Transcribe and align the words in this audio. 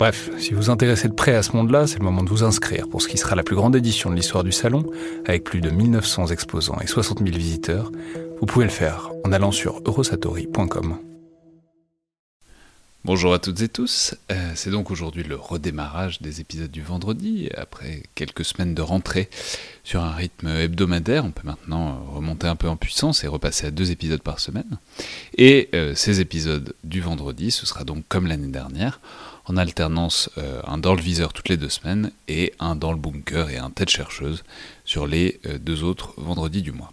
Bref, 0.00 0.30
si 0.38 0.54
vous 0.54 0.62
vous 0.62 0.70
intéressez 0.70 1.08
de 1.08 1.12
près 1.12 1.34
à 1.34 1.42
ce 1.42 1.54
monde-là, 1.54 1.86
c'est 1.86 1.98
le 1.98 2.06
moment 2.06 2.22
de 2.22 2.30
vous 2.30 2.42
inscrire 2.42 2.88
pour 2.88 3.02
ce 3.02 3.08
qui 3.08 3.18
sera 3.18 3.36
la 3.36 3.42
plus 3.42 3.54
grande 3.54 3.76
édition 3.76 4.08
de 4.08 4.14
l'histoire 4.14 4.42
du 4.42 4.50
salon, 4.50 4.90
avec 5.26 5.44
plus 5.44 5.60
de 5.60 5.68
1900 5.68 6.28
exposants 6.28 6.78
et 6.80 6.86
60 6.86 7.18
000 7.18 7.36
visiteurs, 7.36 7.92
vous 8.40 8.46
pouvez 8.46 8.64
le 8.64 8.70
faire 8.70 9.10
en 9.24 9.32
allant 9.32 9.52
sur 9.52 9.82
eurosatori.com. 9.84 10.96
Bonjour 13.04 13.34
à 13.34 13.38
toutes 13.38 13.60
et 13.60 13.68
tous, 13.68 14.14
euh, 14.30 14.52
c'est 14.54 14.70
donc 14.70 14.90
aujourd'hui 14.90 15.22
le 15.22 15.34
redémarrage 15.34 16.20
des 16.22 16.40
épisodes 16.40 16.70
du 16.70 16.82
vendredi, 16.82 17.50
après 17.54 18.02
quelques 18.14 18.44
semaines 18.44 18.74
de 18.74 18.82
rentrée 18.82 19.28
sur 19.84 20.02
un 20.02 20.12
rythme 20.12 20.48
hebdomadaire, 20.48 21.24
on 21.24 21.30
peut 21.30 21.46
maintenant 21.46 22.04
remonter 22.14 22.46
un 22.46 22.56
peu 22.56 22.68
en 22.68 22.76
puissance 22.76 23.24
et 23.24 23.26
repasser 23.26 23.66
à 23.66 23.70
deux 23.70 23.90
épisodes 23.90 24.22
par 24.22 24.38
semaine. 24.38 24.78
Et 25.36 25.68
euh, 25.74 25.94
ces 25.94 26.20
épisodes 26.20 26.74
du 26.84 27.00
vendredi, 27.00 27.50
ce 27.50 27.66
sera 27.66 27.84
donc 27.84 28.04
comme 28.08 28.26
l'année 28.26 28.48
dernière, 28.48 29.00
en 29.50 29.56
alternance 29.56 30.30
euh, 30.38 30.60
un 30.66 30.78
dans 30.78 30.94
le 30.94 31.02
viseur 31.02 31.32
toutes 31.32 31.48
les 31.48 31.56
deux 31.56 31.68
semaines 31.68 32.12
et 32.28 32.52
un 32.60 32.76
dans 32.76 32.92
le 32.92 32.98
bunker 32.98 33.50
et 33.50 33.58
un 33.58 33.70
tête 33.70 33.90
chercheuse 33.90 34.44
sur 34.84 35.06
les 35.06 35.40
deux 35.60 35.82
autres 35.82 36.14
vendredis 36.16 36.62
du 36.62 36.72
mois. 36.72 36.92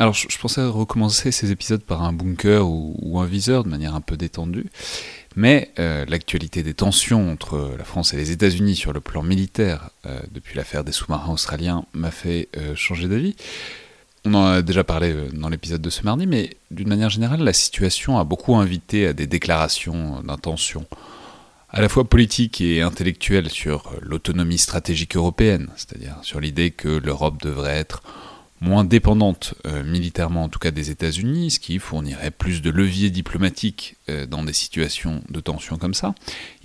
Alors 0.00 0.12
je, 0.12 0.38
pensais 0.38 0.64
recommencer 0.64 1.30
ces 1.30 1.52
épisodes 1.52 1.82
par 1.82 2.02
un 2.02 2.12
bunker 2.12 2.66
ou, 2.66 3.18
un 3.20 3.26
viseur 3.26 3.62
de 3.62 3.68
manière 3.68 3.94
un 3.94 4.00
peu 4.00 4.16
détendue, 4.16 4.66
mais 5.36 5.70
euh, 5.78 6.04
l'actualité 6.08 6.64
des 6.64 6.74
tensions 6.74 7.30
entre 7.30 7.76
la 7.78 7.84
France 7.84 8.12
et 8.12 8.16
les 8.16 8.32
États-Unis 8.32 8.74
sur 8.74 8.92
le 8.92 9.00
plan 9.00 9.22
militaire 9.22 9.90
euh, 10.06 10.18
depuis 10.32 10.56
l'affaire 10.56 10.82
des 10.82 10.90
sous-marins 10.90 11.32
australiens 11.32 11.84
m'a 11.92 12.10
fait 12.10 12.48
euh, 12.56 12.74
changer 12.74 13.06
d'avis. 13.06 13.36
On 14.24 14.34
en 14.34 14.46
a 14.46 14.62
déjà 14.62 14.82
parlé 14.82 15.14
dans 15.32 15.48
l'épisode 15.48 15.82
de 15.82 15.90
ce 15.90 16.02
mardi, 16.02 16.26
mais 16.26 16.56
d'une 16.72 16.88
manière 16.88 17.10
générale, 17.10 17.42
la 17.42 17.52
situation 17.52 18.18
a 18.18 18.24
beaucoup 18.24 18.56
invité 18.56 19.06
à 19.06 19.12
des 19.12 19.28
déclarations 19.28 20.22
d'intention, 20.22 20.86
à 21.74 21.80
la 21.80 21.88
fois 21.88 22.04
politiques 22.04 22.60
et 22.60 22.82
intellectuelles 22.82 23.50
sur 23.50 23.90
l'autonomie 24.00 24.58
stratégique 24.58 25.16
européenne, 25.16 25.70
c'est-à-dire 25.74 26.16
sur 26.22 26.38
l'idée 26.38 26.70
que 26.70 26.88
l'Europe 26.88 27.42
devrait 27.42 27.76
être 27.76 28.00
moins 28.64 28.84
dépendante 28.84 29.54
euh, 29.66 29.84
militairement 29.84 30.44
en 30.44 30.48
tout 30.48 30.58
cas 30.58 30.70
des 30.70 30.90
États-Unis, 30.90 31.52
ce 31.52 31.60
qui 31.60 31.78
fournirait 31.78 32.30
plus 32.30 32.62
de 32.62 32.70
leviers 32.70 33.10
diplomatiques 33.10 33.96
euh, 34.08 34.26
dans 34.26 34.42
des 34.42 34.54
situations 34.54 35.22
de 35.28 35.40
tension 35.40 35.76
comme 35.76 35.94
ça, 35.94 36.14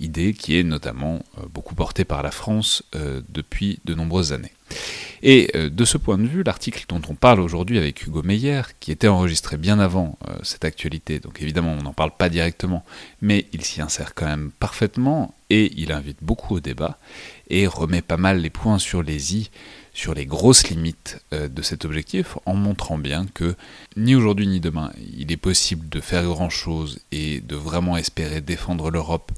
idée 0.00 0.32
qui 0.32 0.58
est 0.58 0.62
notamment 0.62 1.20
euh, 1.38 1.42
beaucoup 1.52 1.74
portée 1.74 2.04
par 2.04 2.22
la 2.22 2.30
France 2.30 2.82
depuis 3.28 3.80
de 3.84 3.94
nombreuses 3.94 4.32
années. 4.32 4.52
Et 5.22 5.52
de 5.54 5.84
ce 5.84 5.98
point 5.98 6.16
de 6.16 6.26
vue, 6.26 6.42
l'article 6.42 6.84
dont 6.88 7.02
on 7.08 7.14
parle 7.14 7.40
aujourd'hui 7.40 7.76
avec 7.76 8.06
Hugo 8.06 8.22
Meyer, 8.22 8.62
qui 8.78 8.90
était 8.90 9.08
enregistré 9.08 9.56
bien 9.58 9.78
avant 9.78 10.18
cette 10.42 10.64
actualité, 10.64 11.18
donc 11.18 11.42
évidemment 11.42 11.76
on 11.78 11.82
n'en 11.82 11.92
parle 11.92 12.12
pas 12.16 12.28
directement, 12.28 12.84
mais 13.20 13.46
il 13.52 13.62
s'y 13.62 13.82
insère 13.82 14.14
quand 14.14 14.26
même 14.26 14.50
parfaitement, 14.58 15.34
et 15.50 15.72
il 15.76 15.92
invite 15.92 16.18
beaucoup 16.22 16.54
au 16.56 16.60
débat, 16.60 16.98
et 17.48 17.66
remet 17.66 18.00
pas 18.02 18.16
mal 18.16 18.40
les 18.40 18.50
points 18.50 18.78
sur 18.78 19.02
les 19.02 19.36
i 19.36 19.50
sur 19.92 20.14
les 20.14 20.26
grosses 20.26 20.68
limites 20.68 21.20
euh, 21.32 21.48
de 21.48 21.62
cet 21.62 21.84
objectif 21.84 22.36
en 22.46 22.54
montrant 22.54 22.98
bien 22.98 23.26
que 23.34 23.56
ni 23.96 24.14
aujourd'hui 24.14 24.46
ni 24.46 24.60
demain 24.60 24.92
il 25.18 25.32
est 25.32 25.36
possible 25.36 25.88
de 25.88 26.00
faire 26.00 26.24
grand-chose 26.24 27.00
et 27.12 27.40
de 27.40 27.56
vraiment 27.56 27.96
espérer 27.96 28.40
défendre 28.40 28.90
l'Europe 28.90 29.32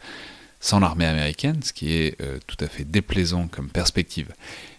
sans 0.60 0.78
l'armée 0.78 1.06
américaine, 1.06 1.60
ce 1.62 1.72
qui 1.72 1.92
est 1.92 2.20
euh, 2.20 2.38
tout 2.46 2.56
à 2.64 2.68
fait 2.68 2.84
déplaisant 2.84 3.48
comme 3.48 3.68
perspective, 3.68 4.32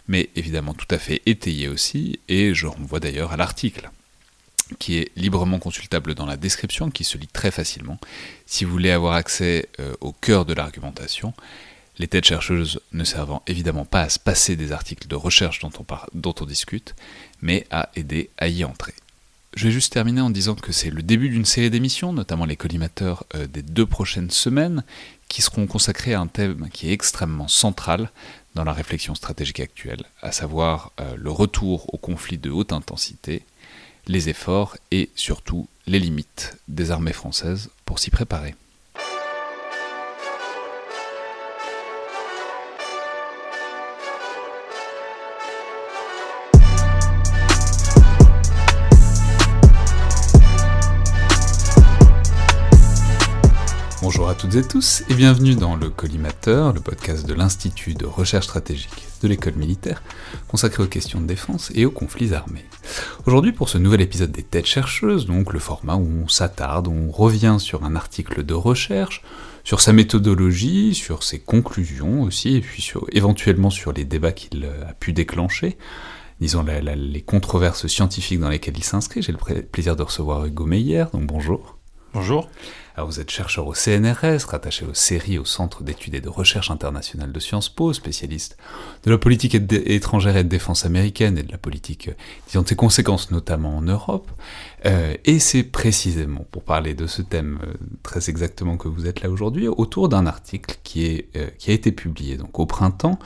mais 0.08 0.30
évidemment 0.36 0.74
tout 0.74 0.88
à 0.90 0.98
fait 0.98 1.22
étayé 1.26 1.68
aussi, 1.68 2.20
et 2.30 2.54
je 2.54 2.68
renvoie 2.68 3.02
d'ailleurs 3.02 3.34
à 3.34 3.38
l'article 3.38 3.90
qui 4.80 4.98
est 4.98 5.12
librement 5.18 5.60
consultable 5.60 6.16
dans 6.16 6.26
la 6.26 6.38
description, 6.38 6.90
qui 6.90 7.04
se 7.04 7.18
lit 7.18 7.28
très 7.28 7.52
facilement, 7.52 8.00
si 8.46 8.64
vous 8.64 8.72
voulez 8.72 8.92
avoir 8.92 9.14
accès 9.14 9.68
euh, 9.80 9.94
au 10.00 10.14
cœur 10.14 10.46
de 10.46 10.54
l'argumentation, 10.54 11.34
les 11.98 12.08
têtes 12.08 12.26
chercheuses 12.26 12.80
ne 12.92 13.04
servant 13.04 13.44
évidemment 13.48 13.86
pas 13.86 14.02
à 14.02 14.10
se 14.10 14.20
passer 14.20 14.56
des 14.56 14.72
articles 14.72 15.08
de 15.08 15.16
recherche 15.16 15.60
dont 15.60 15.72
on, 15.80 15.86
dont 16.14 16.36
on 16.42 16.46
discute, 16.46 16.96
mais 17.42 17.68
à 17.70 17.90
aider 17.96 18.30
à 18.38 18.48
y 18.48 18.64
entrer. 18.64 18.94
Je 19.56 19.66
vais 19.66 19.72
juste 19.72 19.94
terminer 19.94 20.22
en 20.22 20.32
disant 20.32 20.56
que 20.56 20.72
c'est 20.72 20.90
le 20.90 21.04
début 21.04 21.30
d'une 21.30 21.46
série 21.46 21.70
d'émissions, 21.70 22.12
notamment 22.12 22.46
les 22.46 22.56
collimateurs 22.56 23.24
euh, 23.36 23.46
des 23.46 23.62
deux 23.62 23.86
prochaines 23.86 24.32
semaines, 24.32 24.84
qui 25.28 25.44
seront 25.44 25.68
consacrées 25.68 26.16
à 26.16 26.20
un 26.20 26.28
thème 26.28 26.70
qui 26.72 26.90
est 26.90 26.94
extrêmement 26.94 27.48
central 27.48 28.10
dans 28.56 28.64
la 28.64 28.74
réflexion 28.74 29.14
stratégique 29.14 29.60
actuelle, 29.60 30.04
à 30.22 30.32
savoir 30.32 30.92
euh, 31.00 31.16
le 31.18 31.30
retour 31.30 31.94
au 31.94 31.98
conflit 31.98 32.40
de 32.40 32.50
haute 32.50 32.74
intensité, 32.74 33.44
les 34.08 34.30
efforts 34.30 34.78
et 34.92 35.10
surtout 35.16 35.68
les 35.86 36.00
limites 36.00 36.58
des 36.68 36.92
armées 36.92 37.14
françaises 37.14 37.70
pour 37.86 38.00
s'y 38.00 38.10
préparer. 38.10 38.56
Toutes 54.44 54.56
et 54.56 54.68
tous 54.68 55.04
et 55.08 55.14
bienvenue 55.14 55.56
dans 55.56 55.78
le 55.78 55.90
Collimateur, 55.90 56.74
le 56.74 56.82
podcast 56.82 57.26
de 57.26 57.34
l'Institut 57.34 57.94
de 57.94 58.06
recherche 58.06 58.44
stratégique 58.44 59.08
de 59.22 59.30
l'école 59.30 59.56
militaire, 59.56 60.04
consacré 60.50 60.84
aux 60.84 60.88
questions 60.88 61.22
de 61.22 61.26
défense 61.26 61.72
et 61.76 61.86
aux 61.86 61.92
conflits 61.92 62.34
armés. 62.34 62.66
Aujourd'hui 63.26 63.54
pour 63.54 63.70
ce 63.70 63.78
nouvel 63.78 64.02
épisode 64.02 64.34
des 64.34 64.44
têtes 64.44 64.66
chercheuses, 64.66 65.28
donc 65.28 65.54
le 65.54 65.60
format 65.60 65.96
où 65.96 66.06
on 66.26 66.28
s'attarde, 66.28 66.90
on 66.90 67.10
revient 67.10 67.56
sur 67.58 67.86
un 67.86 67.96
article 67.96 68.44
de 68.44 68.54
recherche, 68.54 69.24
sur 69.64 69.80
sa 69.80 69.94
méthodologie, 69.94 70.94
sur 70.94 71.24
ses 71.24 71.40
conclusions 71.40 72.24
aussi, 72.24 72.58
et 72.58 72.62
puis 72.62 72.92
éventuellement 73.14 73.70
sur 73.70 73.94
les 73.94 74.04
débats 74.04 74.34
qu'il 74.34 74.66
a 74.66 74.94
pu 74.94 75.14
déclencher, 75.14 75.78
disons 76.42 76.66
les 76.66 77.22
controverses 77.22 77.88
scientifiques 77.88 78.42
dans 78.42 78.50
lesquelles 78.50 78.78
il 78.78 78.84
s'inscrit. 78.84 79.22
J'ai 79.22 79.32
le 79.32 79.62
plaisir 79.62 79.96
de 79.96 80.04
recevoir 80.04 80.46
Hugo 80.46 80.66
Meyer, 80.66 81.06
donc 81.14 81.28
bonjour. 81.28 81.78
Bonjour. 82.14 82.48
Alors 82.96 83.10
vous 83.10 83.20
êtes 83.20 83.32
chercheur 83.32 83.66
au 83.66 83.74
CNRS, 83.74 84.46
rattaché 84.48 84.86
aux 84.86 84.94
séries 84.94 85.40
au 85.40 85.46
Centre 85.46 85.82
d'études 85.82 86.14
et 86.14 86.22
de 86.22 86.30
recherche 86.30 86.70
internationale 86.70 87.32
de 87.32 87.40
Sciences 87.40 87.70
Po, 87.70 87.92
spécialiste 87.92 88.56
de 89.04 89.10
la 89.10 89.18
politique 89.18 89.56
étrangère 89.56 90.38
et 90.38 90.44
de 90.44 90.50
défense 90.50 90.86
américaine 90.86 91.40
et 91.40 91.44
de 91.44 91.52
la 91.52 91.58
politique, 91.58 92.12
disons, 92.46 92.62
de 92.62 92.68
ses 92.68 92.76
conséquences 92.76 93.32
notamment 93.32 93.78
en 93.78 93.82
Europe. 93.82 94.30
Euh, 94.86 95.14
et 95.26 95.40
c'est 95.40 95.64
précisément 95.64 96.46
pour 96.52 96.64
parler 96.64 96.94
de 96.94 97.08
ce 97.08 97.22
thème 97.22 97.60
euh, 97.64 97.74
très 98.04 98.30
exactement 98.30 98.78
que 98.78 98.88
vous 98.88 99.08
êtes 99.08 99.22
là 99.22 99.30
aujourd'hui, 99.30 99.68
autour 99.68 100.10
d'un 100.10 100.26
article 100.26 100.78
qui, 100.84 101.06
est, 101.06 101.30
euh, 101.36 101.48
qui 101.58 101.72
a 101.72 101.74
été 101.74 101.92
publié 101.92 102.36
donc 102.36 102.60
au 102.60 102.66
printemps 102.66 103.18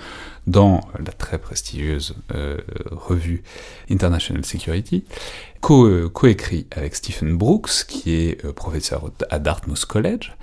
dans 0.46 0.82
la 0.98 1.12
très 1.12 1.40
prestigieuse 1.40 2.16
revue 2.90 3.44
International 3.90 4.46
Security, 4.46 5.04
coécrit 5.60 6.68
avec 6.72 6.96
Stephen 6.96 7.38
Brooks, 7.38 7.86
qui 7.86 8.14
est 8.14 8.54
professeur 8.54 9.12
à 9.30 9.40
Dartmouth 9.40 9.84
College, 9.84 10.38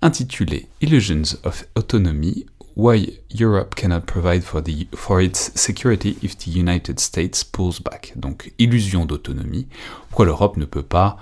intitulé 0.00 0.66
Illusions 0.80 1.36
of 1.44 1.66
Autonomy 1.76 2.46
Why 2.76 3.20
Europe 3.30 3.74
cannot 3.74 4.02
provide 4.02 4.42
for, 4.42 4.62
the, 4.62 4.86
for 4.94 5.20
its 5.20 5.52
security 5.54 6.16
if 6.22 6.36
the 6.38 6.48
United 6.48 7.00
States 7.00 7.44
pulls 7.44 7.80
back. 7.80 8.12
Donc, 8.16 8.52
illusion 8.58 9.06
d'autonomie. 9.06 9.66
Pourquoi 10.08 10.26
l'Europe 10.26 10.56
ne 10.56 10.64
peut 10.64 10.82
pas, 10.82 11.18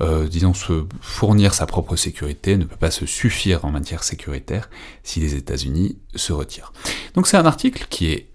euh, 0.00 0.28
disons, 0.28 0.54
se 0.54 0.86
fournir 1.00 1.54
sa 1.54 1.66
propre 1.66 1.96
sécurité, 1.96 2.56
ne 2.56 2.64
peut 2.64 2.76
pas 2.76 2.90
se 2.90 3.06
suffire 3.06 3.64
en 3.64 3.70
matière 3.70 4.04
sécuritaire 4.04 4.70
si 5.02 5.20
les 5.20 5.34
États-Unis 5.34 5.98
se 6.14 6.32
retirent? 6.32 6.72
Donc, 7.14 7.26
c'est 7.26 7.36
un 7.36 7.46
article 7.46 7.86
qui 7.90 8.06
est 8.06 8.28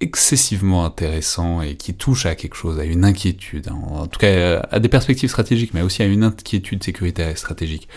excessivement 0.00 0.84
intéressant 0.84 1.60
et 1.60 1.74
qui 1.74 1.94
touche 1.94 2.26
à 2.26 2.34
quelque 2.36 2.54
chose, 2.54 2.78
à 2.78 2.84
une 2.84 3.04
inquiétude, 3.04 3.68
en 3.68 4.06
tout 4.06 4.20
cas 4.20 4.60
à 4.70 4.78
des 4.78 4.88
perspectives 4.88 5.28
stratégiques, 5.28 5.74
mais 5.74 5.82
aussi 5.82 6.02
à 6.02 6.06
une 6.06 6.22
inquiétude 6.22 6.84
sécuritaire 6.84 7.28
et 7.28 7.36
stratégique 7.36 7.88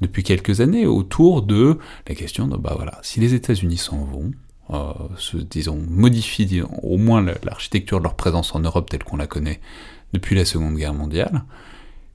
depuis 0.00 0.22
quelques 0.22 0.60
années 0.60 0.86
autour 0.86 1.42
de 1.42 1.78
la 2.08 2.14
question 2.14 2.46
de, 2.46 2.56
bah 2.56 2.72
voilà, 2.76 2.98
si 3.02 3.20
les 3.20 3.34
États-Unis 3.34 3.76
s'en 3.76 4.04
vont, 4.04 4.32
euh, 4.70 4.92
se, 5.16 5.36
disons, 5.36 5.78
modifient 5.88 6.62
au 6.82 6.96
moins 6.96 7.24
l'architecture 7.42 7.98
de 7.98 8.04
leur 8.04 8.14
présence 8.14 8.54
en 8.54 8.60
Europe 8.60 8.88
telle 8.88 9.04
qu'on 9.04 9.16
la 9.16 9.26
connaît 9.26 9.60
depuis 10.12 10.36
la 10.36 10.44
Seconde 10.44 10.76
Guerre 10.76 10.94
mondiale, 10.94 11.44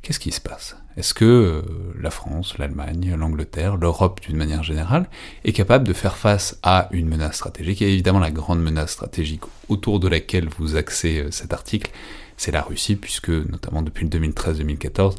qu'est-ce 0.02 0.20
qui 0.20 0.32
se 0.32 0.42
passe? 0.42 0.78
Est-ce 0.98 1.14
que 1.14 1.26
euh, 1.26 1.62
la 2.00 2.10
France, 2.10 2.58
l'Allemagne, 2.58 3.16
l'Angleterre, 3.18 3.76
l'Europe 3.76 4.22
d'une 4.22 4.38
manière 4.38 4.64
générale 4.64 5.10
est 5.44 5.52
capable 5.52 5.86
de 5.86 5.92
faire 5.92 6.16
face 6.16 6.58
à 6.64 6.88
une 6.92 7.08
menace 7.08 7.36
stratégique? 7.36 7.82
Et 7.82 7.92
évidemment, 7.92 8.20
la 8.20 8.32
grande 8.32 8.62
menace 8.62 8.92
stratégique 8.92 9.42
autour 9.68 10.00
de 10.00 10.08
laquelle 10.08 10.48
vous 10.58 10.78
axez 10.78 11.20
euh, 11.20 11.32
cet 11.32 11.52
article, 11.52 11.92
c'est 12.38 12.52
la 12.52 12.62
Russie, 12.62 12.96
puisque 12.96 13.30
notamment 13.30 13.82
depuis 13.82 14.08
le 14.08 14.20
2013-2014, 14.30 15.16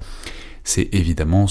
c'est 0.66 0.88
évidemment, 0.92 1.46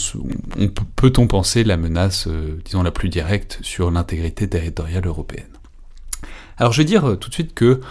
peut-on 0.96 1.28
penser, 1.28 1.64
la 1.64 1.78
menace, 1.78 2.28
euh, 2.28 2.60
disons, 2.66 2.84
la 2.84 2.92
plus 2.92 3.10
directe 3.10 3.60
sur 3.62 3.90
l'intégrité 3.90 4.48
territoriale 4.48 5.08
européenne? 5.08 5.48
Alors 6.58 6.72
je 6.72 6.82
vais 6.82 6.86
dire 6.86 7.18
tout 7.20 7.30
de 7.30 7.34
suite 7.34 7.54
que 7.54 7.82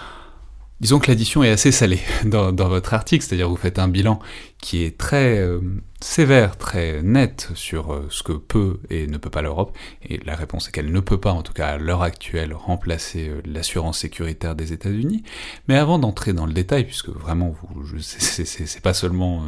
Disons 0.80 0.98
que 0.98 1.10
l'addition 1.10 1.42
est 1.42 1.50
assez 1.50 1.72
salée 1.72 2.00
dans, 2.24 2.52
votre 2.52 2.94
article, 2.94 3.24
c'est-à-dire 3.24 3.48
vous 3.48 3.56
faites 3.56 3.78
un 3.78 3.88
bilan 3.88 4.18
qui 4.58 4.84
est 4.84 4.98
très 4.98 5.38
euh, 5.38 5.60
sévère, 6.04 6.58
très 6.58 7.02
net 7.02 7.48
sur 7.54 7.94
euh, 7.94 8.06
ce 8.10 8.22
que 8.22 8.34
peut 8.34 8.78
et 8.90 9.06
ne 9.06 9.16
peut 9.16 9.30
pas 9.30 9.40
l'Europe, 9.40 9.74
et 10.06 10.20
la 10.26 10.36
réponse 10.36 10.68
est 10.68 10.70
qu'elle 10.70 10.92
ne 10.92 11.00
peut 11.00 11.18
pas, 11.18 11.32
en 11.32 11.42
tout 11.42 11.54
cas 11.54 11.68
à 11.68 11.78
l'heure 11.78 12.02
actuelle, 12.02 12.52
remplacer 12.52 13.28
euh, 13.28 13.40
l'assurance 13.46 14.00
sécuritaire 14.00 14.54
des 14.54 14.74
États-Unis. 14.74 15.22
Mais 15.66 15.76
avant 15.76 15.98
d'entrer 15.98 16.34
dans 16.34 16.44
le 16.44 16.52
détail, 16.52 16.84
puisque 16.84 17.08
vraiment, 17.08 17.54
vous, 17.74 17.98
c'est 18.00 18.82
pas 18.82 18.92
seulement, 18.92 19.44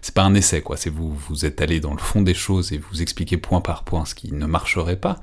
c'est 0.00 0.14
pas 0.14 0.22
un 0.22 0.34
essai, 0.34 0.62
quoi, 0.62 0.78
c'est 0.78 0.90
vous, 0.90 1.14
vous 1.14 1.44
êtes 1.44 1.60
allé 1.60 1.78
dans 1.78 1.92
le 1.92 1.98
fond 1.98 2.22
des 2.22 2.34
choses 2.34 2.72
et 2.72 2.78
vous 2.78 3.02
expliquez 3.02 3.36
point 3.36 3.60
par 3.60 3.84
point 3.84 4.06
ce 4.06 4.14
qui 4.14 4.32
ne 4.32 4.46
marcherait 4.46 4.96
pas. 4.96 5.16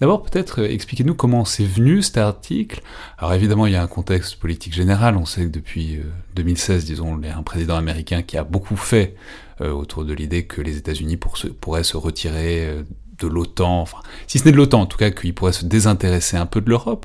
D'abord, 0.00 0.22
peut-être 0.22 0.60
expliquez-nous 0.60 1.14
comment 1.14 1.44
c'est 1.44 1.64
venu 1.64 2.02
cet 2.02 2.18
article. 2.18 2.82
Alors 3.18 3.34
évidemment, 3.34 3.66
il 3.66 3.72
y 3.72 3.76
a 3.76 3.82
un 3.82 3.88
contexte 3.88 4.36
politique 4.36 4.74
général. 4.74 5.16
On 5.16 5.26
sait 5.26 5.42
que 5.42 5.50
depuis 5.50 6.00
2016, 6.36 6.84
disons, 6.84 7.18
il 7.20 7.26
y 7.26 7.30
a 7.30 7.36
un 7.36 7.42
président 7.42 7.76
américain 7.76 8.22
qui 8.22 8.38
a 8.38 8.44
beaucoup 8.44 8.76
fait 8.76 9.14
euh, 9.14 9.49
autour 9.68 10.04
de 10.04 10.12
l'idée 10.12 10.44
que 10.44 10.60
les 10.60 10.76
États-Unis 10.76 11.18
pourraient 11.60 11.84
se 11.84 11.96
retirer 11.96 12.66
euh, 12.66 12.82
de 13.18 13.26
l'OTAN, 13.26 13.82
enfin, 13.82 13.98
si 14.26 14.38
ce 14.38 14.46
n'est 14.46 14.52
de 14.52 14.56
l'OTAN, 14.56 14.80
en 14.80 14.86
tout 14.86 14.96
cas, 14.96 15.10
qu'ils 15.10 15.34
pourraient 15.34 15.52
se 15.52 15.66
désintéresser 15.66 16.38
un 16.38 16.46
peu 16.46 16.62
de 16.62 16.70
l'Europe, 16.70 17.04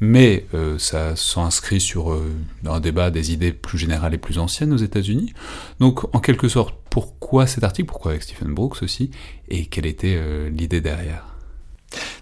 mais 0.00 0.46
euh, 0.54 0.78
ça 0.78 1.14
s'inscrit 1.16 1.80
sur 1.80 2.18
un 2.64 2.80
débat 2.80 3.10
des 3.10 3.32
idées 3.32 3.52
plus 3.52 3.76
générales 3.76 4.14
et 4.14 4.18
plus 4.18 4.38
anciennes 4.38 4.72
aux 4.72 4.78
États-Unis. 4.78 5.34
Donc, 5.78 6.14
en 6.14 6.20
quelque 6.20 6.48
sorte, 6.48 6.74
pourquoi 6.88 7.46
cet 7.46 7.62
article? 7.62 7.88
Pourquoi 7.88 8.12
avec 8.12 8.22
Stephen 8.22 8.54
Brooks 8.54 8.82
aussi? 8.82 9.10
Et 9.48 9.66
quelle 9.66 9.86
était 9.86 10.18
l'idée 10.50 10.80
derrière? 10.80 11.26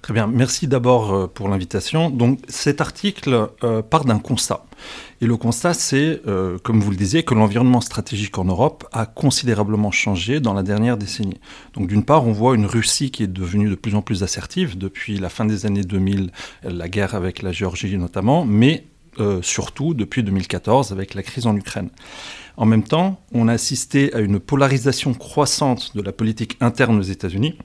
Très 0.02 0.14
bien, 0.14 0.26
merci 0.26 0.68
d'abord 0.68 1.28
pour 1.30 1.48
l'invitation. 1.48 2.10
Donc 2.10 2.40
cet 2.48 2.80
article 2.80 3.48
part 3.90 4.04
d'un 4.04 4.18
constat. 4.18 4.64
Et 5.20 5.26
le 5.26 5.36
constat, 5.36 5.74
c'est, 5.74 6.20
euh, 6.26 6.58
comme 6.62 6.80
vous 6.80 6.90
le 6.90 6.96
disiez, 6.96 7.22
que 7.22 7.34
l'environnement 7.34 7.80
stratégique 7.80 8.38
en 8.38 8.44
Europe 8.44 8.86
a 8.92 9.06
considérablement 9.06 9.90
changé 9.90 10.40
dans 10.40 10.54
la 10.54 10.62
dernière 10.62 10.96
décennie. 10.96 11.40
Donc 11.74 11.88
d'une 11.88 12.04
part, 12.04 12.26
on 12.26 12.32
voit 12.32 12.54
une 12.54 12.66
Russie 12.66 13.10
qui 13.10 13.24
est 13.24 13.28
devenue 13.28 13.68
de 13.68 13.74
plus 13.74 13.94
en 13.94 14.02
plus 14.02 14.22
assertive 14.22 14.78
depuis 14.78 15.18
la 15.18 15.28
fin 15.28 15.44
des 15.44 15.66
années 15.66 15.82
2000, 15.82 16.30
la 16.62 16.88
guerre 16.88 17.14
avec 17.14 17.42
la 17.42 17.52
Géorgie 17.52 17.96
notamment, 17.96 18.44
mais 18.44 18.84
euh, 19.18 19.42
surtout 19.42 19.94
depuis 19.94 20.22
2014 20.22 20.92
avec 20.92 21.14
la 21.14 21.22
crise 21.22 21.46
en 21.46 21.56
Ukraine. 21.56 21.90
En 22.56 22.66
même 22.66 22.84
temps, 22.84 23.20
on 23.32 23.48
a 23.48 23.52
assisté 23.52 24.14
à 24.14 24.20
une 24.20 24.38
polarisation 24.38 25.14
croissante 25.14 25.96
de 25.96 26.02
la 26.02 26.12
politique 26.12 26.56
interne 26.60 26.98
aux 26.98 27.02
États-Unis, 27.02 27.56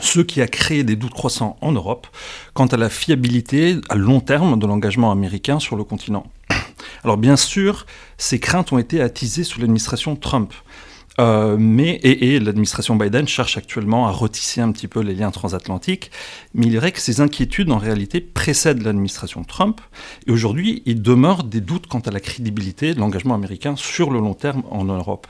ce 0.00 0.20
qui 0.20 0.40
a 0.40 0.46
créé 0.46 0.84
des 0.84 0.96
doutes 0.96 1.14
croissants 1.14 1.56
en 1.60 1.72
Europe 1.72 2.06
quant 2.54 2.66
à 2.66 2.76
la 2.76 2.88
fiabilité 2.88 3.76
à 3.88 3.94
long 3.94 4.20
terme 4.20 4.58
de 4.58 4.66
l'engagement 4.66 5.12
américain 5.12 5.58
sur 5.58 5.76
le 5.76 5.84
continent. 5.84 6.26
Alors 7.04 7.16
bien 7.16 7.36
sûr, 7.36 7.86
ces 8.18 8.38
craintes 8.40 8.72
ont 8.72 8.78
été 8.78 9.00
attisées 9.00 9.44
sous 9.44 9.60
l'administration 9.60 10.16
Trump. 10.16 10.52
Euh, 11.20 11.56
mais, 11.58 12.00
et, 12.02 12.40
l'administration 12.40 12.96
Biden 12.96 13.28
cherche 13.28 13.58
actuellement 13.58 14.06
à 14.06 14.10
retisser 14.10 14.60
un 14.60 14.72
petit 14.72 14.88
peu 14.88 15.00
les 15.00 15.14
liens 15.14 15.30
transatlantiques, 15.30 16.10
mais 16.54 16.66
il 16.66 16.74
est 16.74 16.78
vrai 16.78 16.92
que 16.92 17.00
ces 17.00 17.20
inquiétudes 17.20 17.70
en 17.70 17.78
réalité 17.78 18.20
précèdent 18.20 18.82
l'administration 18.82 19.44
Trump, 19.44 19.80
et 20.26 20.30
aujourd'hui 20.30 20.82
il 20.86 21.02
demeure 21.02 21.44
des 21.44 21.60
doutes 21.60 21.86
quant 21.86 22.00
à 22.00 22.10
la 22.10 22.20
crédibilité 22.20 22.94
de 22.94 23.00
l'engagement 23.00 23.34
américain 23.34 23.76
sur 23.76 24.10
le 24.10 24.20
long 24.20 24.34
terme 24.34 24.62
en 24.70 24.84
Europe. 24.84 25.26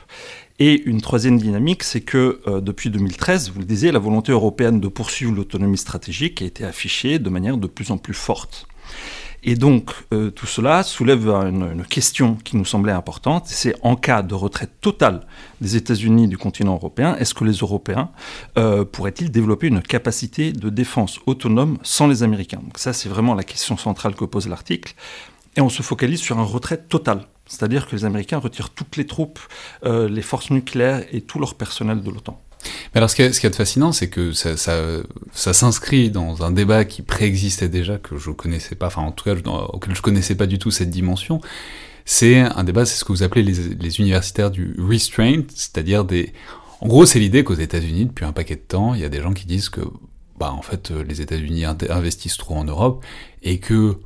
Et 0.59 0.81
une 0.83 1.01
troisième 1.01 1.39
dynamique, 1.39 1.83
c'est 1.83 2.01
que 2.01 2.41
euh, 2.47 2.61
depuis 2.61 2.89
2013, 2.89 3.51
vous 3.51 3.59
le 3.59 3.65
disiez, 3.65 3.91
la 3.91 3.99
volonté 3.99 4.31
européenne 4.31 4.79
de 4.79 4.87
poursuivre 4.87 5.33
l'autonomie 5.33 5.77
stratégique 5.77 6.41
a 6.41 6.45
été 6.45 6.63
affichée 6.63 7.17
de 7.19 7.29
manière 7.29 7.57
de 7.57 7.67
plus 7.67 7.91
en 7.91 7.97
plus 7.97 8.13
forte. 8.13 8.67
Et 9.45 9.55
donc, 9.55 9.91
euh, 10.13 10.29
tout 10.29 10.45
cela 10.45 10.83
soulève 10.83 11.27
une, 11.27 11.83
question 11.89 12.37
qui 12.43 12.55
nous 12.55 12.63
semblait 12.63 12.93
importante, 12.93 13.43
c'est 13.47 13.75
en 13.81 13.97
cas 13.97 14.21
de 14.21 14.33
retraite 14.33 14.71
totale 14.79 15.25
des 15.59 15.75
États-Unis 15.75 16.29
du 16.29 16.37
continent 16.37 16.75
européen, 16.75 17.15
est-ce 17.17 17.33
que 17.33 17.43
les 17.43 17.57
Européens 17.57 18.09
euh, 18.57 18.85
pourraient-ils 18.85 19.31
développer 19.31 19.67
une 19.67 19.81
capacité 19.81 20.53
de 20.53 20.69
défense 20.69 21.19
autonome 21.25 21.77
sans 21.83 22.07
les 22.07 22.23
Américains? 22.23 22.61
Donc 22.63 22.77
ça, 22.77 22.93
c'est 22.93 23.09
vraiment 23.09 23.35
la 23.35 23.43
question 23.43 23.75
centrale 23.75 24.15
que 24.15 24.23
pose 24.23 24.47
l'article. 24.47 24.93
Et 25.57 25.61
on 25.61 25.69
se 25.69 25.83
focalise 25.83 26.21
sur 26.21 26.39
un 26.39 26.43
retrait 26.43 26.77
total 26.77 27.27
c'est-à-dire 27.45 27.87
que 27.87 27.95
les 27.95 28.05
Américains 28.05 28.37
retirent 28.37 28.69
toutes 28.69 28.97
les 28.97 29.05
troupes, 29.05 29.39
euh, 29.85 30.07
les 30.07 30.21
forces 30.21 30.49
nucléaires 30.49 31.05
et 31.11 31.21
tout 31.21 31.39
leur 31.39 31.55
personnel 31.55 32.01
de 32.01 32.09
l'OTAN. 32.09 32.41
Mais 32.93 32.99
alors, 32.99 33.09
ce 33.09 33.15
qui 33.15 33.21
est, 33.21 33.55
fascinant, 33.55 33.91
c'est 33.91 34.09
que 34.09 34.31
ça, 34.31 34.55
s'inscrit 35.33 36.09
dans 36.09 36.43
un 36.43 36.51
débat 36.51 36.85
qui 36.85 37.01
préexistait 37.01 37.69
déjà, 37.69 37.97
que 37.97 38.17
je 38.17 38.31
connaissais 38.31 38.75
pas, 38.75 38.87
enfin, 38.87 39.01
en 39.01 39.11
tout 39.11 39.25
cas, 39.25 39.35
auquel 39.73 39.95
je 39.95 40.01
connaissais 40.01 40.35
pas 40.35 40.45
du 40.45 40.59
tout 40.59 40.71
cette 40.71 40.89
dimension. 40.89 41.41
C'est 42.05 42.39
un 42.39 42.63
débat, 42.63 42.85
c'est 42.85 42.97
ce 42.97 43.03
que 43.05 43.11
vous 43.11 43.23
appelez 43.23 43.43
les, 43.43 43.99
universitaires 43.99 44.51
du 44.51 44.75
restraint, 44.79 45.43
c'est-à-dire 45.53 46.05
des. 46.05 46.33
En 46.81 46.87
gros, 46.87 47.05
c'est 47.05 47.19
l'idée 47.19 47.43
qu'aux 47.43 47.53
États-Unis, 47.53 48.05
depuis 48.05 48.25
un 48.25 48.33
paquet 48.33 48.55
de 48.55 48.61
temps, 48.61 48.93
il 48.93 49.01
y 49.01 49.05
a 49.05 49.09
des 49.09 49.21
gens 49.21 49.33
qui 49.33 49.45
disent 49.45 49.69
que, 49.69 49.81
bah, 50.37 50.51
en 50.51 50.61
fait, 50.61 50.91
les 50.91 51.21
États-Unis 51.21 51.65
investissent 51.65 52.37
trop 52.37 52.55
en 52.55 52.65
Europe 52.65 53.03
et 53.41 53.59
que, 53.59 53.97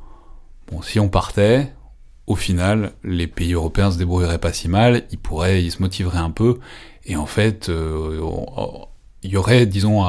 bon, 0.70 0.82
si 0.82 1.00
on 1.00 1.08
partait, 1.08 1.72
au 2.28 2.36
final, 2.36 2.92
les 3.02 3.26
pays 3.26 3.54
européens 3.54 3.90
se 3.90 3.98
débrouilleraient 3.98 4.38
pas 4.38 4.52
si 4.52 4.68
mal, 4.68 5.04
ils 5.10 5.18
pourraient, 5.18 5.64
ils 5.64 5.72
se 5.72 5.80
motiveraient 5.80 6.18
un 6.18 6.30
peu, 6.30 6.58
et 7.06 7.16
en 7.16 7.24
fait, 7.24 7.70
euh, 7.70 8.20
il 9.22 9.30
y 9.30 9.38
aurait, 9.38 9.64
disons, 9.64 10.04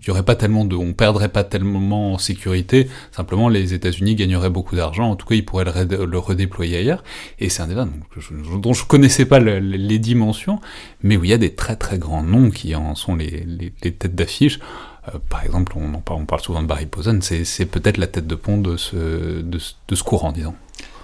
il 0.00 0.06
y 0.06 0.10
aurait 0.10 0.22
pas 0.22 0.36
tellement 0.36 0.64
de, 0.64 0.76
on 0.76 0.92
perdrait 0.92 1.28
pas 1.28 1.42
tellement 1.42 2.14
en 2.14 2.18
sécurité. 2.18 2.88
Simplement, 3.10 3.48
les 3.48 3.74
États-Unis 3.74 4.14
gagneraient 4.14 4.50
beaucoup 4.50 4.76
d'argent. 4.76 5.10
En 5.10 5.16
tout 5.16 5.26
cas, 5.26 5.34
ils 5.34 5.44
pourraient 5.44 5.64
le, 5.64 6.18
redéployer 6.18 6.78
ailleurs. 6.78 7.02
Et 7.40 7.48
c'est 7.48 7.62
un 7.62 7.66
débat 7.66 7.88
dont 8.56 8.72
je 8.72 8.84
connaissais 8.86 9.26
pas 9.26 9.40
les 9.40 9.98
dimensions, 9.98 10.60
mais 11.02 11.16
où 11.16 11.24
il 11.24 11.30
y 11.30 11.34
a 11.34 11.38
des 11.38 11.54
très 11.54 11.74
très 11.74 11.98
grands 11.98 12.22
noms 12.22 12.50
qui 12.50 12.74
en 12.76 12.94
sont 12.94 13.16
les, 13.16 13.72
têtes 13.80 14.14
d'affiche. 14.14 14.60
Euh, 15.08 15.18
par 15.28 15.44
exemple, 15.44 15.72
on, 15.76 16.00
parle, 16.00 16.20
on 16.22 16.24
parle 16.24 16.40
souvent 16.40 16.62
de 16.62 16.68
Barry 16.68 16.86
Posen, 16.86 17.20
c'est 17.20 17.66
peut-être 17.66 17.98
la 17.98 18.06
tête 18.06 18.28
de 18.28 18.34
pont 18.36 18.58
de 18.58 18.76
ce, 18.78 19.42
de 19.42 19.58
ce 19.58 20.02
courant, 20.04 20.32
disons. 20.32 20.54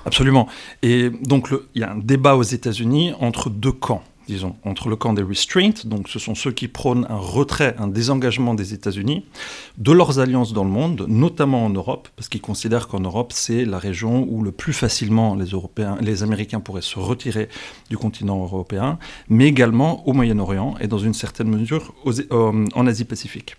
Absolument. 0.07 0.49
Et 0.83 1.11
donc, 1.11 1.49
il 1.75 1.81
y 1.81 1.85
a 1.85 1.93
un 1.93 1.99
débat 1.99 2.37
aux 2.37 2.43
États-Unis 2.43 3.13
entre 3.21 3.51
deux 3.51 3.73
camps, 3.73 4.03
disons, 4.29 4.57
entre 4.65 4.89
le 4.89 4.97
camp 4.97 5.13
des 5.13 5.23
restraints, 5.23 5.85
donc 5.85 6.09
ce 6.09 6.19
sont 6.19 6.35
ceux 6.35 6.53
qui 6.53 6.69
prônent 6.69 7.07
un 7.11 7.17
retrait, 7.17 7.75
un 7.79 7.89
désengagement 7.89 8.55
des 8.55 8.73
États-Unis 8.73 9.25
de 9.77 9.93
leurs 9.93 10.19
alliances 10.19 10.53
dans 10.53 10.65
le 10.65 10.71
monde, 10.71 11.05
notamment 11.09 11.65
en 11.65 11.71
Europe, 11.71 12.09
parce 12.17 12.29
qu'ils 12.29 12.41
considèrent 12.41 12.89
qu'en 12.89 13.01
Europe, 13.01 13.33
c'est 13.35 13.65
la 13.65 13.79
région 13.79 14.27
où 14.29 14.43
le 14.43 14.53
plus 14.53 14.73
facilement 14.73 15.37
les 16.01 16.23
Américains 16.23 16.61
pourraient 16.61 16.81
se 16.81 16.99
retirer 16.99 17.49
du 17.91 17.99
continent 17.99 18.41
européen, 18.43 18.99
mais 19.29 19.47
également 19.47 20.07
au 20.09 20.13
Moyen-Orient 20.13 20.77
et 20.81 20.87
dans 20.87 20.99
une 20.99 21.15
certaine 21.15 21.49
mesure 21.49 21.93
euh, 22.07 22.67
en 22.75 22.87
Asie-Pacifique 22.87 23.57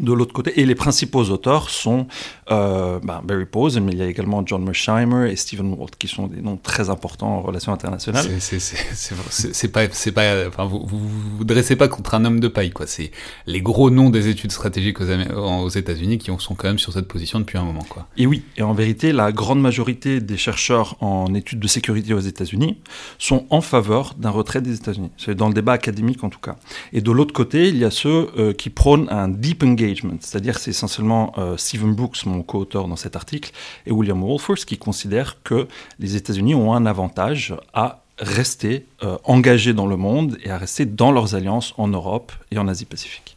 de 0.00 0.12
l'autre 0.12 0.32
côté. 0.32 0.60
Et 0.60 0.66
les 0.66 0.74
principaux 0.74 1.24
auteurs 1.24 1.70
sont 1.70 2.06
euh, 2.50 2.98
bah, 3.02 3.20
Barry 3.24 3.46
Pose, 3.46 3.78
mais 3.78 3.92
il 3.92 3.98
y 3.98 4.02
a 4.02 4.06
également 4.06 4.42
John 4.44 4.64
Mersheimer 4.64 5.30
et 5.30 5.36
Stephen 5.36 5.74
Walt, 5.74 5.90
qui 5.98 6.08
sont 6.08 6.26
des 6.26 6.40
noms 6.40 6.56
très 6.56 6.90
importants 6.90 7.38
en 7.38 7.42
relations 7.42 7.72
internationales. 7.72 8.26
C'est 8.38 9.72
pas, 9.72 9.88
c'est 9.90 10.12
pas, 10.12 10.46
enfin, 10.48 10.64
vous, 10.64 10.84
vous, 10.86 11.00
vous 11.38 11.44
dressez 11.44 11.76
pas 11.76 11.88
contre 11.88 12.14
un 12.14 12.24
homme 12.24 12.40
de 12.40 12.48
paille, 12.48 12.70
quoi. 12.70 12.86
C'est 12.86 13.10
les 13.46 13.60
gros 13.60 13.90
noms 13.90 14.10
des 14.10 14.28
études 14.28 14.52
stratégiques 14.52 15.00
aux, 15.00 15.08
aux 15.36 15.68
États-Unis 15.68 16.18
qui 16.18 16.30
sont 16.38 16.54
quand 16.54 16.68
même 16.68 16.78
sur 16.78 16.92
cette 16.92 17.08
position 17.08 17.40
depuis 17.40 17.58
un 17.58 17.64
moment, 17.64 17.84
quoi. 17.88 18.06
Et 18.16 18.26
oui, 18.26 18.42
et 18.56 18.62
en 18.62 18.74
vérité, 18.74 19.12
la 19.12 19.32
grande 19.32 19.60
majorité 19.60 20.20
des 20.20 20.36
chercheurs 20.36 20.96
en 21.02 21.34
études 21.34 21.60
de 21.60 21.68
sécurité 21.68 22.14
aux 22.14 22.20
États-Unis 22.20 22.78
sont 23.18 23.46
en 23.50 23.60
faveur 23.60 24.14
d'un 24.18 24.30
retrait 24.30 24.60
des 24.60 24.74
États-Unis. 24.74 25.10
C'est 25.16 25.34
dans 25.34 25.48
le 25.48 25.54
débat 25.54 25.72
académique 25.72 26.22
en 26.24 26.30
tout 26.30 26.40
cas. 26.40 26.56
Et 26.92 27.00
de 27.00 27.10
l'autre 27.10 27.32
côté, 27.32 27.68
il 27.68 27.78
y 27.78 27.84
a 27.84 27.90
ceux 27.90 28.28
euh, 28.38 28.52
qui 28.52 28.70
prônent 28.70 29.08
un 29.10 29.28
deep 29.28 29.62
engagement 29.62 29.87
c'est-à-dire 30.20 30.58
c'est 30.58 30.70
essentiellement 30.70 31.32
euh, 31.38 31.56
Stephen 31.56 31.94
Brooks, 31.94 32.24
mon 32.26 32.42
co-auteur 32.42 32.88
dans 32.88 32.96
cet 32.96 33.16
article, 33.16 33.52
et 33.86 33.92
William 33.92 34.20
Wolfers 34.20 34.64
qui 34.66 34.78
considèrent 34.78 35.42
que 35.42 35.68
les 35.98 36.16
États-Unis 36.16 36.54
ont 36.54 36.72
un 36.72 36.86
avantage 36.86 37.54
à 37.72 38.02
rester 38.18 38.86
euh, 39.02 39.16
engagés 39.24 39.74
dans 39.74 39.86
le 39.86 39.96
monde 39.96 40.38
et 40.42 40.50
à 40.50 40.58
rester 40.58 40.86
dans 40.86 41.12
leurs 41.12 41.34
alliances 41.34 41.74
en 41.76 41.88
Europe 41.88 42.32
et 42.50 42.58
en 42.58 42.66
Asie-Pacifique. 42.66 43.36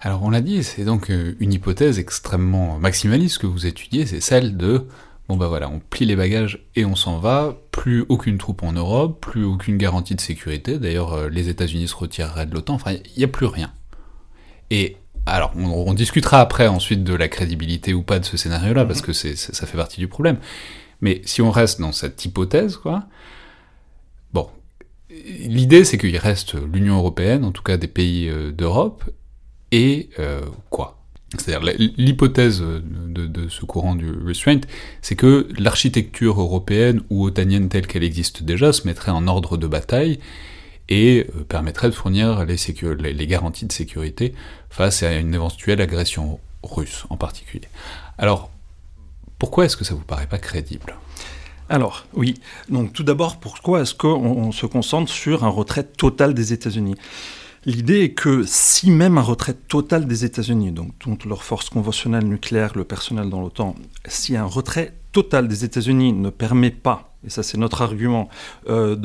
Alors 0.00 0.22
on 0.22 0.30
l'a 0.30 0.40
dit, 0.40 0.62
c'est 0.64 0.84
donc 0.84 1.10
euh, 1.10 1.34
une 1.40 1.52
hypothèse 1.52 1.98
extrêmement 1.98 2.78
maximaliste 2.78 3.38
que 3.38 3.46
vous 3.46 3.66
étudiez, 3.66 4.06
c'est 4.06 4.20
celle 4.20 4.56
de 4.56 4.86
bon 5.28 5.36
bah 5.38 5.48
voilà, 5.48 5.70
on 5.70 5.80
plie 5.80 6.04
les 6.04 6.16
bagages 6.16 6.66
et 6.76 6.84
on 6.84 6.96
s'en 6.96 7.18
va, 7.18 7.56
plus 7.70 8.04
aucune 8.10 8.36
troupe 8.36 8.62
en 8.62 8.72
Europe, 8.72 9.20
plus 9.20 9.44
aucune 9.44 9.78
garantie 9.78 10.14
de 10.14 10.20
sécurité, 10.20 10.78
d'ailleurs 10.78 11.30
les 11.30 11.48
États-Unis 11.48 11.88
se 11.88 11.94
retireraient 11.94 12.44
de 12.44 12.52
l'OTAN, 12.52 12.74
enfin 12.74 12.92
il 12.92 13.18
n'y 13.18 13.24
a 13.24 13.28
plus 13.28 13.46
rien. 13.46 13.72
Et 14.70 14.96
alors, 15.26 15.52
on, 15.56 15.94
discutera 15.94 16.40
après 16.40 16.66
ensuite 16.66 17.02
de 17.02 17.14
la 17.14 17.28
crédibilité 17.28 17.94
ou 17.94 18.02
pas 18.02 18.18
de 18.18 18.24
ce 18.24 18.36
scénario-là, 18.36 18.84
parce 18.84 19.00
mhm. 19.00 19.06
que 19.06 19.12
ça 19.12 19.66
fait 19.66 19.76
partie 19.76 20.00
du 20.00 20.08
problème. 20.08 20.36
Mais 21.00 21.22
si 21.24 21.42
on 21.42 21.50
reste 21.50 21.80
dans 21.80 21.92
cette 21.92 22.24
hypothèse, 22.24 22.76
quoi, 22.76 23.04
bon, 24.32 24.48
l'idée 25.10 25.84
c'est 25.84 25.98
qu'il 25.98 26.16
reste 26.16 26.54
l'Union 26.54 26.96
européenne, 26.96 27.44
en 27.44 27.52
tout 27.52 27.62
cas 27.62 27.76
des 27.76 27.88
pays 27.88 28.28
euh, 28.28 28.52
d'Europe, 28.52 29.04
et 29.72 30.10
euh, 30.18 30.40
quoi? 30.70 31.00
C'est-à-dire 31.38 31.74
l'hypothèse 31.96 32.62
de, 32.62 33.48
ce 33.48 33.64
courant 33.64 33.96
du 33.96 34.10
restraint, 34.10 34.60
c'est 35.02 35.16
que 35.16 35.48
l'architecture 35.58 36.40
européenne 36.40 37.02
ou 37.10 37.24
otanienne 37.24 37.68
telle 37.68 37.88
qu'elle 37.88 38.04
existe 38.04 38.44
déjà 38.44 38.72
se 38.72 38.86
mettrait 38.86 39.10
en 39.10 39.26
ordre 39.26 39.56
de 39.56 39.66
bataille 39.66 40.20
et 40.88 41.26
euh, 41.36 41.44
permettrait 41.44 41.88
de 41.88 41.94
fournir 41.94 42.44
les, 42.44 43.26
garanties 43.26 43.66
de 43.66 43.72
sécurité 43.72 44.34
face 44.70 45.02
à 45.02 45.12
une 45.12 45.34
éventuelle 45.34 45.80
agression 45.80 46.40
russe 46.62 47.04
en 47.10 47.16
particulier. 47.16 47.68
Alors, 48.18 48.50
pourquoi 49.38 49.64
est-ce 49.64 49.76
que 49.76 49.84
ça 49.84 49.94
vous 49.94 50.04
paraît 50.04 50.26
pas 50.26 50.38
crédible? 50.38 50.96
Alors, 51.68 52.06
oui. 52.12 52.34
Donc, 52.68 52.92
tout 52.92 53.02
d'abord, 53.02 53.38
pourquoi 53.38 53.82
est-ce 53.82 53.94
qu'on 53.94 54.52
se 54.52 54.66
concentre 54.66 55.10
sur 55.10 55.44
un 55.44 55.48
retrait 55.48 55.84
total 55.84 56.34
des 56.34 56.52
États-Unis? 56.52 56.94
L'idée 57.66 58.02
est 58.02 58.12
que 58.12 58.44
si 58.46 58.90
même 58.90 59.16
un 59.16 59.22
retrait 59.22 59.54
total 59.54 60.06
des 60.06 60.26
États-Unis, 60.26 60.70
donc 60.70 60.92
toutes 60.98 61.24
leurs 61.24 61.42
forces 61.42 61.70
conventionnelles 61.70 62.26
nucléaires, 62.26 62.72
le 62.76 62.84
personnel 62.84 63.30
dans 63.30 63.40
l'OTAN, 63.40 63.74
si 64.06 64.36
un 64.36 64.44
retrait 64.44 64.92
total 65.12 65.48
des 65.48 65.64
États-Unis 65.64 66.12
ne 66.12 66.28
permet 66.28 66.70
pas, 66.70 67.13
et 67.26 67.30
ça 67.30 67.42
c'est 67.42 67.58
notre 67.58 67.82
argument, 67.82 68.28
euh, 68.68 68.96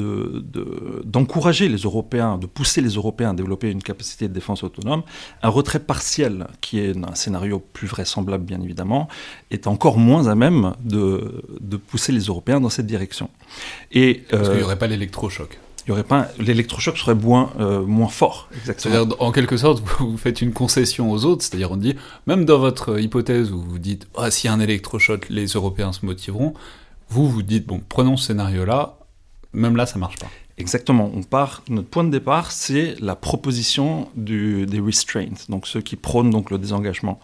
d'encourager 1.06 1.70
les 1.70 1.78
Européens, 1.78 2.38
de 2.38 2.46
pousser 2.46 2.82
les 2.82 2.92
Européens 2.92 3.32
à 3.32 3.34
développer 3.34 3.70
une 3.72 3.84
capacité 3.84 4.28
de 4.28 4.34
défense 4.34 4.64
autonome, 4.64 5.04
un 5.42 5.50
retrait 5.50 5.80
partiel, 5.80 6.48
qui 6.62 6.80
est 6.80 6.96
un 6.96 7.16
scénario 7.16 7.60
plus 7.60 7.88
vraisemblable 7.88 8.44
bien 8.44 8.62
évidemment, 8.62 9.08
est 9.52 9.68
encore 9.68 9.98
moins 9.98 10.28
à 10.28 10.36
même 10.36 10.74
de, 10.84 11.44
pousser 11.88 12.12
les 12.12 12.24
Européens 12.26 12.60
dans 12.60 12.70
cette 12.70 12.86
direction. 12.86 13.30
Et, 13.92 14.26
Parce 14.30 14.44
qu'il 14.44 14.58
n'y 14.58 14.62
euh, 14.62 14.66
aurait 14.66 14.78
pas 14.78 14.88
l'électrochoc 14.88 15.60
il 15.86 15.90
y 15.90 15.92
aurait 15.94 16.04
pas 16.04 16.28
l'électrochoc 16.38 16.98
serait 16.98 17.16
moins 17.16 17.52
euh, 17.60 17.84
moins 17.84 18.10
fort 18.10 18.50
exactement. 18.56 18.94
C'est-à-dire 18.94 19.16
en 19.20 19.32
quelque 19.32 19.58
sorte 19.58 19.82
vous, 20.00 20.18
faites 20.18 20.42
une 20.42 20.54
concession 20.54 21.10
aux 21.12 21.26
autres, 21.26 21.44
c'est-à-dire 21.44 21.72
on 21.72 21.78
dit 21.78 21.96
même 22.28 22.46
dans 22.46 22.60
votre 22.60 23.00
hypothèse 23.00 23.52
où 23.52 23.62
vous 23.62 23.80
dites 23.80 24.08
ah 24.16 24.30
s'il 24.30 24.50
y 24.50 24.52
a 24.52 24.56
un 24.56 24.60
électrochoc 24.60 25.28
les 25.30 25.48
Européens 25.48 25.92
se 25.92 26.06
motiveront, 26.06 26.54
vous 27.10 27.28
vous 27.30 27.42
dites 27.42 27.66
bon 27.68 27.82
prenons 27.88 28.18
ce 28.18 28.28
scénario-là, 28.28 28.98
même 29.54 29.76
là 29.76 29.86
ça 29.86 30.00
marche 30.00 30.18
pas. 30.18 30.28
Exactement, 30.58 31.10
on 31.14 31.24
part 31.24 31.64
notre 31.70 31.88
point 31.90 32.04
de 32.04 32.12
départ 32.12 32.52
c'est 32.52 32.96
la 33.00 33.16
proposition 33.16 34.10
des 34.16 34.80
restraints, 34.80 35.46
donc 35.50 35.68
ceux 35.68 35.82
qui 35.82 35.96
prônent 35.96 36.30
donc 36.30 36.52
le 36.52 36.58
désengagement. 36.58 37.20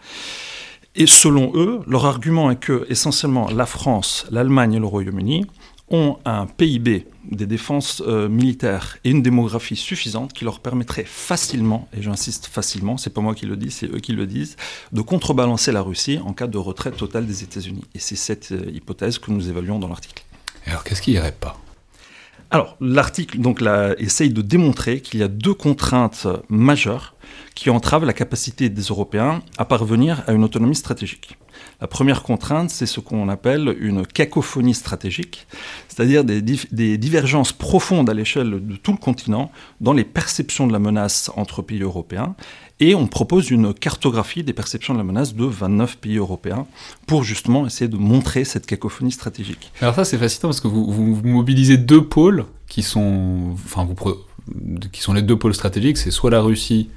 Et 0.97 1.07
selon 1.07 1.51
eux, 1.55 1.81
leur 1.87 2.05
argument 2.05 2.49
est 2.51 2.55
que 2.55 2.85
essentiellement 2.89 3.49
la 3.49 3.65
France, 3.65 4.25
l'Allemagne 4.31 4.75
et 4.75 4.79
le 4.79 4.85
Royaume-Uni 4.85 5.45
ont 5.89 6.17
un 6.25 6.47
PIB 6.47 7.05
des 7.29 7.45
défenses 7.45 8.01
euh, 8.05 8.27
militaires 8.27 8.97
et 9.03 9.11
une 9.11 9.21
démographie 9.21 9.75
suffisante 9.75 10.33
qui 10.33 10.45
leur 10.45 10.59
permettrait 10.59 11.05
facilement, 11.05 11.87
et 11.95 12.01
j'insiste 12.01 12.47
facilement, 12.47 12.97
c'est 12.97 13.11
pas 13.11 13.21
moi 13.21 13.35
qui 13.35 13.45
le 13.45 13.57
dis, 13.57 13.71
c'est 13.71 13.87
eux 13.87 13.99
qui 13.99 14.13
le 14.13 14.25
disent, 14.25 14.57
de 14.91 15.01
contrebalancer 15.01 15.71
la 15.71 15.81
Russie 15.81 16.19
en 16.23 16.33
cas 16.33 16.47
de 16.47 16.57
retrait 16.57 16.91
total 16.91 17.25
des 17.25 17.43
États-Unis. 17.43 17.83
Et 17.93 17.99
c'est 17.99 18.15
cette 18.15 18.51
euh, 18.51 18.71
hypothèse 18.73 19.19
que 19.19 19.31
nous 19.31 19.49
évaluons 19.49 19.79
dans 19.79 19.87
l'article. 19.87 20.23
Alors 20.65 20.83
qu'est-ce 20.83 21.01
qui 21.01 21.13
irait 21.13 21.31
pas? 21.31 21.59
Alors, 22.51 22.77
l'article 22.79 23.39
donc, 23.39 23.61
essaye 23.97 24.29
de 24.29 24.41
démontrer 24.41 25.01
qu'il 25.01 25.19
y 25.19 25.23
a 25.23 25.27
deux 25.27 25.53
contraintes 25.53 26.27
majeures 26.47 27.15
qui 27.55 27.69
entravent 27.69 28.05
la 28.05 28.13
capacité 28.13 28.69
des 28.69 28.83
Européens 28.83 29.41
à 29.57 29.65
parvenir 29.65 30.23
à 30.27 30.33
une 30.33 30.43
autonomie 30.43 30.75
stratégique. 30.75 31.37
La 31.81 31.87
première 31.87 32.23
contrainte, 32.23 32.69
c'est 32.69 32.85
ce 32.85 32.99
qu'on 32.99 33.27
appelle 33.29 33.75
une 33.79 34.05
cacophonie 34.05 34.73
stratégique, 34.73 35.45
c'est-à-dire 35.87 36.23
des, 36.23 36.97
divergences 36.97 37.51
profondes 37.51 38.09
à 38.09 38.13
l'échelle 38.13 38.65
de 38.65 38.75
tout 38.75 38.91
le 38.91 38.97
continent 38.97 39.51
dans 39.81 39.93
les 39.93 40.03
perceptions 40.03 40.67
de 40.67 40.73
la 40.73 40.79
menace 40.79 41.29
entre 41.35 41.61
pays 41.61 41.81
européens. 41.81 42.35
Et 42.79 42.93
on 42.93 43.07
propose 43.07 43.51
une 43.51 43.73
cartographie 43.73 44.43
des 44.43 44.51
perceptions 44.51 44.93
de 44.93 44.99
la 44.99 45.05
menace 45.05 45.33
de 45.33 45.45
29 45.45 45.97
pays 45.97 46.17
européens 46.17 46.67
pour 47.07 47.23
justement 47.23 47.65
essayer 47.65 47.87
de 47.87 47.95
montrer 47.95 48.43
cette 48.43 48.65
cacophonie 48.65 49.13
stratégique. 49.13 49.71
Alors 49.81 49.95
ça 49.95 50.03
c'est 50.03 50.17
fascinant 50.17 50.49
parce 50.49 50.59
que 50.59 50.67
vous, 50.67 51.21
mobilisez 51.23 51.77
deux 51.77 52.03
pôles 52.03 52.45
qui 52.67 52.83
sont, 52.83 53.51
enfin 53.53 53.87
qui 54.91 55.01
sont 55.01 55.13
les 55.13 55.21
deux 55.21 55.37
pôles 55.37 55.55
stratégiques, 55.55 55.97
c'est 55.97 56.11
soit 56.11 56.31
la 56.31 56.41
Russie 56.41 56.89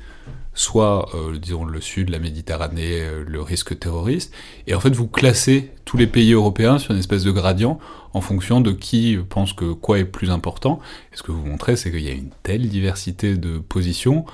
soit, 0.58 1.08
euh, 1.14 1.38
disons, 1.38 1.64
le 1.64 1.80
sud, 1.80 2.10
la 2.10 2.18
Méditerranée, 2.18 3.00
euh, 3.02 3.24
le 3.24 3.40
risque 3.40 3.78
terroriste, 3.78 4.34
et 4.66 4.74
en 4.74 4.80
fait 4.80 4.94
vous 4.94 5.06
classez 5.06 5.70
tous 5.84 5.96
les 5.96 6.08
pays 6.08 6.32
européens 6.32 6.78
sur 6.78 6.92
une 6.92 6.98
espèce 6.98 7.22
de 7.22 7.30
gradient 7.30 7.78
en 8.12 8.20
fonction 8.20 8.60
de 8.60 8.72
qui 8.72 9.16
pense 9.28 9.52
que 9.52 9.72
quoi 9.72 10.00
est 10.00 10.04
plus 10.04 10.30
important. 10.30 10.80
Et 11.12 11.16
ce 11.16 11.22
que 11.22 11.30
vous 11.30 11.46
montrez, 11.46 11.76
c'est 11.76 11.92
qu'il 11.92 12.02
y 12.02 12.08
a 12.08 12.12
une 12.12 12.30
telle 12.42 12.68
diversité 12.68 13.36
de 13.36 13.58
positions 13.58 14.26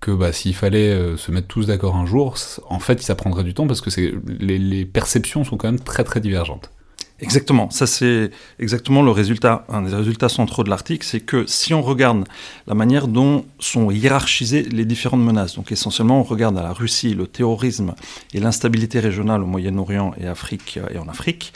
que 0.00 0.10
bah, 0.10 0.32
s'il 0.32 0.54
fallait 0.54 0.90
euh, 0.90 1.18
se 1.18 1.30
mettre 1.30 1.48
tous 1.48 1.66
d'accord 1.66 1.96
un 1.96 2.06
jour, 2.06 2.36
en 2.68 2.78
fait 2.78 3.02
ça 3.02 3.14
prendrait 3.14 3.44
du 3.44 3.52
temps 3.52 3.66
parce 3.66 3.82
que 3.82 3.90
les, 4.26 4.58
les 4.58 4.86
perceptions 4.86 5.44
sont 5.44 5.58
quand 5.58 5.68
même 5.70 5.80
très 5.80 6.04
très 6.04 6.20
divergentes. 6.20 6.70
Exactement, 7.18 7.70
ça 7.70 7.86
c'est 7.86 8.30
exactement 8.58 9.00
le 9.00 9.10
résultat, 9.10 9.64
un 9.70 9.80
des 9.80 9.94
résultats 9.94 10.28
centraux 10.28 10.64
de 10.64 10.68
l'article, 10.68 11.06
c'est 11.06 11.20
que 11.20 11.46
si 11.46 11.72
on 11.72 11.80
regarde 11.80 12.24
la 12.66 12.74
manière 12.74 13.08
dont 13.08 13.46
sont 13.58 13.90
hiérarchisées 13.90 14.64
les 14.64 14.84
différentes 14.84 15.22
menaces, 15.22 15.54
donc 15.54 15.72
essentiellement 15.72 16.20
on 16.20 16.24
regarde 16.24 16.58
à 16.58 16.62
la 16.62 16.74
Russie, 16.74 17.14
le 17.14 17.26
terrorisme 17.26 17.94
et 18.34 18.38
l'instabilité 18.38 19.00
régionale 19.00 19.42
au 19.42 19.46
Moyen-Orient 19.46 20.12
et, 20.20 20.28
en 20.28 21.08
Afrique, 21.08 21.54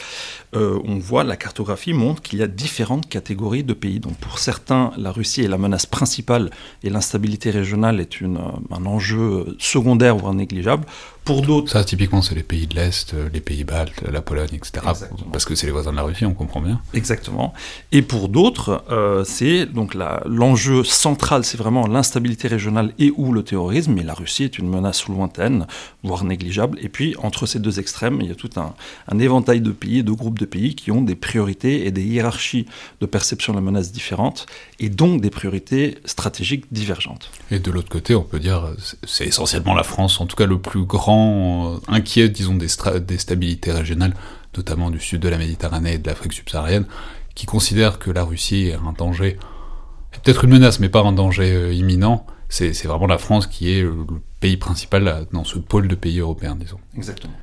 euh, 0.57 0.81
on 0.85 0.99
voit 0.99 1.25
la 1.25 1.37
cartographie 1.37 1.93
montre 1.93 2.23
qu'il 2.23 2.39
y 2.39 2.43
a 2.43 2.47
différentes 2.47 3.07
catégories 3.07 3.63
de 3.63 3.75
pays. 3.75 4.01
Donc 4.01 4.17
pour 4.17 4.39
certains, 4.39 4.93
la 4.97 5.13
Russie 5.13 5.43
est 5.43 5.49
la 5.49 5.59
menace 5.59 5.85
principale 5.85 6.51
et 6.83 6.89
l'instabilité 6.89 7.51
régionale 7.51 8.01
est 8.01 8.23
euh, 8.23 8.29
un 8.71 8.87
enjeu 8.87 9.57
secondaire 9.59 10.17
voire 10.17 10.33
négligeable. 10.33 10.87
Pour 11.25 11.43
d'autres, 11.43 11.71
ça 11.71 11.85
typiquement 11.85 12.23
c'est 12.23 12.35
les 12.35 12.43
pays 12.43 12.67
de 12.67 12.75
l'est, 12.75 13.15
euh, 13.15 13.29
les 13.33 13.41
pays 13.41 13.65
baltes, 13.65 14.03
la 14.11 14.23
Pologne, 14.23 14.51
etc. 14.53 14.85
Parce 15.33 15.45
que 15.45 15.55
c'est 15.55 15.67
les 15.67 15.73
voisins 15.73 15.93
de 15.93 15.97
la 15.97 16.03
Russie, 16.03 16.25
on 16.25 16.35
comprend 16.35 16.61
bien. 16.61 16.81
Exactement. 16.95 17.53
Et 17.93 18.03
pour 18.03 18.29
d'autres, 18.29 18.85
c'est 19.25 19.67
donc 19.67 19.95
l'enjeu 20.27 20.85
central, 20.85 21.45
c'est 21.45 21.59
vraiment 21.59 21.87
l'instabilité 21.87 22.49
régionale 22.49 22.93
et 22.99 23.13
ou 23.17 23.33
le 23.33 23.43
terrorisme. 23.43 23.93
Mais 23.93 24.03
la 24.03 24.15
Russie 24.15 24.45
est 24.45 24.59
une 24.59 24.69
menace 24.69 25.07
lointaine, 25.09 25.67
voire 26.03 26.25
négligeable. 26.25 26.79
Et 26.81 26.89
puis 26.89 27.15
entre 27.23 27.47
ces 27.47 27.59
deux 27.59 27.79
extrêmes, 27.79 28.21
il 28.21 28.29
y 28.29 28.33
a 28.33 28.35
tout 28.35 28.51
un, 28.57 28.75
un 29.09 29.19
éventail 29.19 29.61
de 29.61 29.71
pays, 29.71 30.03
de 30.03 30.13
groupes 30.13 30.39
de 30.39 30.47
pays 30.47 30.75
qui 30.75 30.91
ont 30.91 31.03
des 31.03 31.15
priorités 31.15 31.87
et 31.87 31.91
des 31.91 32.03
hiérarchies 32.03 32.67
de 33.01 33.07
perception 33.07 33.53
de 33.53 33.59
la 33.59 33.63
menace 33.63 33.93
différentes, 33.93 34.47
et 34.79 34.89
donc 34.89 35.21
des 35.21 35.31
priorités 35.31 35.99
stratégiques 36.05 36.65
divergentes. 36.73 37.31
Et 37.51 37.59
de 37.59 37.71
l'autre 37.71 37.89
côté, 37.89 38.15
on 38.15 38.23
peut 38.23 38.41
dire, 38.41 38.69
c'est 39.05 39.27
essentiellement 39.27 39.75
la 39.75 39.83
France, 39.83 40.21
en 40.21 40.27
tout 40.27 40.37
cas 40.37 40.47
le 40.47 40.59
plus 40.59 40.85
grand 40.85 41.10
euh, 41.11 41.79
inquiet, 41.89 42.29
disons, 42.29 42.55
des, 42.55 42.69
des 43.01 43.19
stabilités 43.19 43.73
régionales, 43.73 44.15
notamment 44.57 44.91
du 44.91 45.01
sud 45.01 45.21
de 45.21 45.29
la 45.29 45.39
Méditerranée 45.39 45.95
et 45.95 45.99
de 45.99 46.07
l'Afrique 46.07 46.33
subsaharienne, 46.33 46.87
qui 47.35 47.47
considère 47.47 47.99
que 47.99 48.11
la 48.11 48.25
Russie 48.25 48.69
est 48.69 48.75
un 48.75 48.93
danger, 48.93 49.39
peut-être 50.13 50.45
une 50.45 50.51
menace, 50.51 50.81
mais 50.81 50.89
pas 50.89 51.01
un 51.01 51.13
danger 51.13 51.53
euh, 51.53 51.73
imminent. 51.73 52.27
C'est 52.49 52.85
vraiment 52.85 53.07
la 53.07 53.19
France 53.19 53.47
qui 53.47 53.71
est 53.71 53.83
le 53.83 53.95
pays 54.41 54.57
principal 54.57 55.27
dans 55.33 55.45
ce 55.45 55.59
pôle 55.59 55.87
de 55.87 55.95
pays 55.95 56.19
européens, 56.19 56.57
disons. 56.57 56.81
Exactement. 56.97 57.35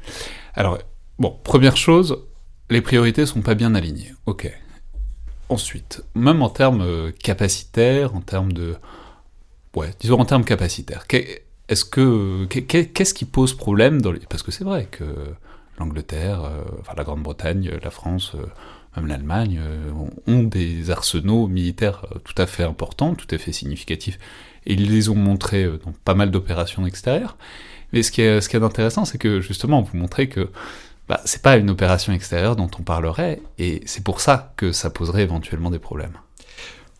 Alors, 0.53 0.79
bon, 1.17 1.33
première 1.45 1.77
chose, 1.77 2.17
les 2.69 2.81
priorités 2.81 3.25
sont 3.25 3.41
pas 3.41 3.55
bien 3.55 3.73
alignées. 3.73 4.13
Ok. 4.25 4.51
Ensuite, 5.47 6.03
même 6.13 6.41
en 6.41 6.49
termes 6.49 6.81
euh, 6.81 7.11
capacitaires, 7.11 8.15
en 8.15 8.21
termes 8.21 8.51
de... 8.51 8.75
Ouais, 9.77 9.91
disons 10.01 10.19
en 10.19 10.25
termes 10.25 10.43
capacitaires, 10.43 11.07
est-ce 11.69 11.85
que... 11.85 12.45
Qu'est-ce 12.45 13.13
qui 13.13 13.25
pose 13.25 13.53
problème 13.55 14.01
dans 14.01 14.11
les... 14.11 14.19
Parce 14.19 14.43
que 14.43 14.51
c'est 14.51 14.63
vrai 14.63 14.87
que 14.89 15.03
l'Angleterre, 15.77 16.43
euh, 16.43 16.63
enfin 16.79 16.93
la 16.97 17.03
Grande-Bretagne, 17.03 17.71
la 17.83 17.91
France, 17.91 18.33
euh, 18.35 18.45
même 18.95 19.07
l'Allemagne, 19.07 19.61
ont 20.25 20.43
des 20.43 20.89
arsenaux 20.89 21.47
militaires 21.47 22.05
tout 22.23 22.33
à 22.37 22.47
fait 22.47 22.63
importants, 22.63 23.13
tout 23.13 23.27
à 23.29 23.37
fait 23.37 23.51
significatifs, 23.51 24.17
et 24.65 24.73
ils 24.73 24.91
les 24.91 25.09
ont 25.09 25.15
montrés 25.15 25.65
dans 25.85 25.93
pas 26.03 26.15
mal 26.15 26.31
d'opérations 26.31 26.85
extérieures. 26.87 27.37
Mais 27.93 28.01
ce 28.01 28.11
qui 28.11 28.21
est, 28.21 28.41
ce 28.41 28.49
qui 28.49 28.57
est 28.57 28.63
intéressant, 28.63 29.05
c'est 29.05 29.19
que 29.19 29.39
justement, 29.39 29.81
vous 29.81 29.97
montrez 29.97 30.29
que 30.29 30.49
bah, 31.07 31.21
c'est 31.25 31.41
pas 31.41 31.57
une 31.57 31.69
opération 31.69 32.11
extérieure 32.11 32.55
dont 32.55 32.69
on 32.79 32.83
parlerait, 32.83 33.41
et 33.59 33.81
c'est 33.85 34.03
pour 34.03 34.19
ça 34.19 34.53
que 34.57 34.71
ça 34.71 34.89
poserait 34.89 35.23
éventuellement 35.23 35.69
des 35.69 35.79
problèmes. 35.79 36.17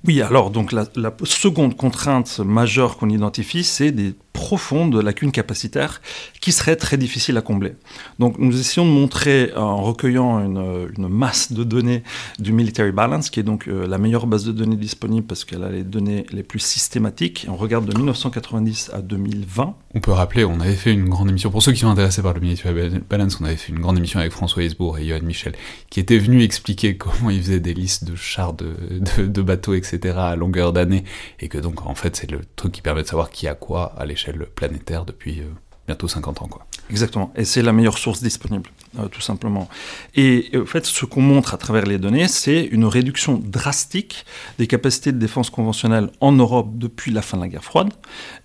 Oui, 0.06 0.22
alors 0.22 0.52
donc 0.52 0.72
la, 0.72 0.86
seconde 1.24 1.76
contrainte 1.76 2.40
majeure 2.40 2.98
qu'on 2.98 3.10
identifie, 3.10 3.64
c'est 3.64 3.92
des 3.92 4.14
profonde 4.38 4.94
de 4.94 5.00
lacunes 5.00 5.32
capacitaires 5.32 6.00
qui 6.42 6.52
seraient 6.52 6.76
très 6.76 6.96
difficiles 6.98 7.36
à 7.38 7.42
combler. 7.42 7.74
Donc 8.20 8.38
nous 8.38 8.58
essayons 8.60 8.86
de 8.86 8.92
montrer 8.92 9.52
en 9.56 9.82
recueillant 9.82 10.40
une, 10.46 11.08
masse 11.10 11.52
de 11.52 11.64
données 11.64 12.04
du 12.38 12.54
Military 12.54 12.92
Balance, 12.92 13.32
qui 13.32 13.40
est 13.40 13.44
donc 13.44 13.68
euh, 13.68 13.88
la 13.88 13.98
meilleure 13.98 14.28
base 14.28 14.46
de 14.46 14.52
données 14.52 14.76
disponible 14.76 15.26
parce 15.26 15.44
qu'elle 15.44 15.64
a 15.64 15.70
les 15.70 15.84
données 15.84 16.26
les 16.32 16.44
plus 16.44 16.60
systématiques. 16.60 17.48
on 17.50 17.56
regarde 17.56 17.86
de 17.86 17.98
1990 17.98 18.92
à 18.94 19.02
2020. 19.02 19.76
On 19.96 20.00
peut 20.00 20.12
rappeler, 20.12 20.46
on 20.46 20.60
avait 20.60 20.76
fait 20.76 20.94
une 20.94 21.10
grande 21.10 21.30
émission, 21.30 21.50
pour 21.50 21.64
ceux 21.64 21.72
qui 21.72 21.80
sont 21.80 21.90
intéressés 21.90 22.22
par 22.22 22.36
le 22.36 22.40
Military 22.40 23.00
Balance, 23.10 23.40
on 23.42 23.46
avait 23.46 23.56
fait 23.56 23.72
une 23.72 23.80
grande 23.80 23.98
émission 23.98 24.20
avec 24.20 24.32
François 24.32 24.64
Hesbourg 24.64 25.00
et 25.00 25.08
Johan 25.08 25.22
Michel, 25.24 25.54
qui 25.90 26.00
étaient 26.00 26.20
venus 26.20 26.44
expliquer 26.44 26.98
comment 26.98 27.32
ils 27.32 27.42
faisaient 27.42 27.60
des 27.60 27.74
listes 27.74 28.04
de 28.04 28.16
chars, 28.16 28.54
de, 28.54 29.42
bateaux, 29.42 29.74
etc. 29.74 29.87
à 29.94 30.36
longueur 30.36 30.74
d'année, 30.74 31.04
et 31.40 31.48
que 31.48 31.58
donc 31.58 31.86
en 31.86 31.96
fait 31.96 32.16
c'est 32.16 32.30
le 32.30 32.42
truc 32.56 32.72
qui 32.72 32.82
permet 32.82 33.04
de 33.04 33.08
savoir 33.08 33.30
qui 33.30 33.48
a 33.48 33.56
quoi 33.56 33.94
à 33.98 34.06
l'échelle 34.06 34.46
planétaire 34.56 35.06
depuis... 35.06 35.42
Euh, 35.42 35.46
bientôt 35.88 36.08
50 36.08 36.42
ans. 36.42 36.48
Quoi. 36.48 36.68
Exactement, 36.90 37.34
et 37.36 37.46
c'est 37.46 37.62
la 37.62 37.74
meilleure 37.74 37.98
source 37.98 38.22
disponible, 38.22 38.70
euh, 39.00 39.08
tout 39.08 39.22
simplement. 39.22 39.70
Et 40.16 40.52
en 40.56 40.66
fait, 40.66 40.86
ce 40.86 41.06
qu'on 41.06 41.22
montre 41.22 41.54
à 41.54 41.58
travers 41.58 41.86
les 41.86 41.98
données, 41.98 42.28
c'est 42.28 42.64
une 42.64 42.86
réduction 42.86 43.42
drastique 43.44 44.26
des 44.60 44.68
capacités 44.68 45.12
de 45.12 45.18
défense 45.18 45.50
conventionnelle 45.50 46.10
en 46.20 46.34
Europe 46.34 46.72
depuis 46.74 47.12
la 47.12 47.22
fin 47.22 47.38
de 47.38 47.44
la 47.44 47.48
guerre 47.48 47.64
froide. 47.64 47.92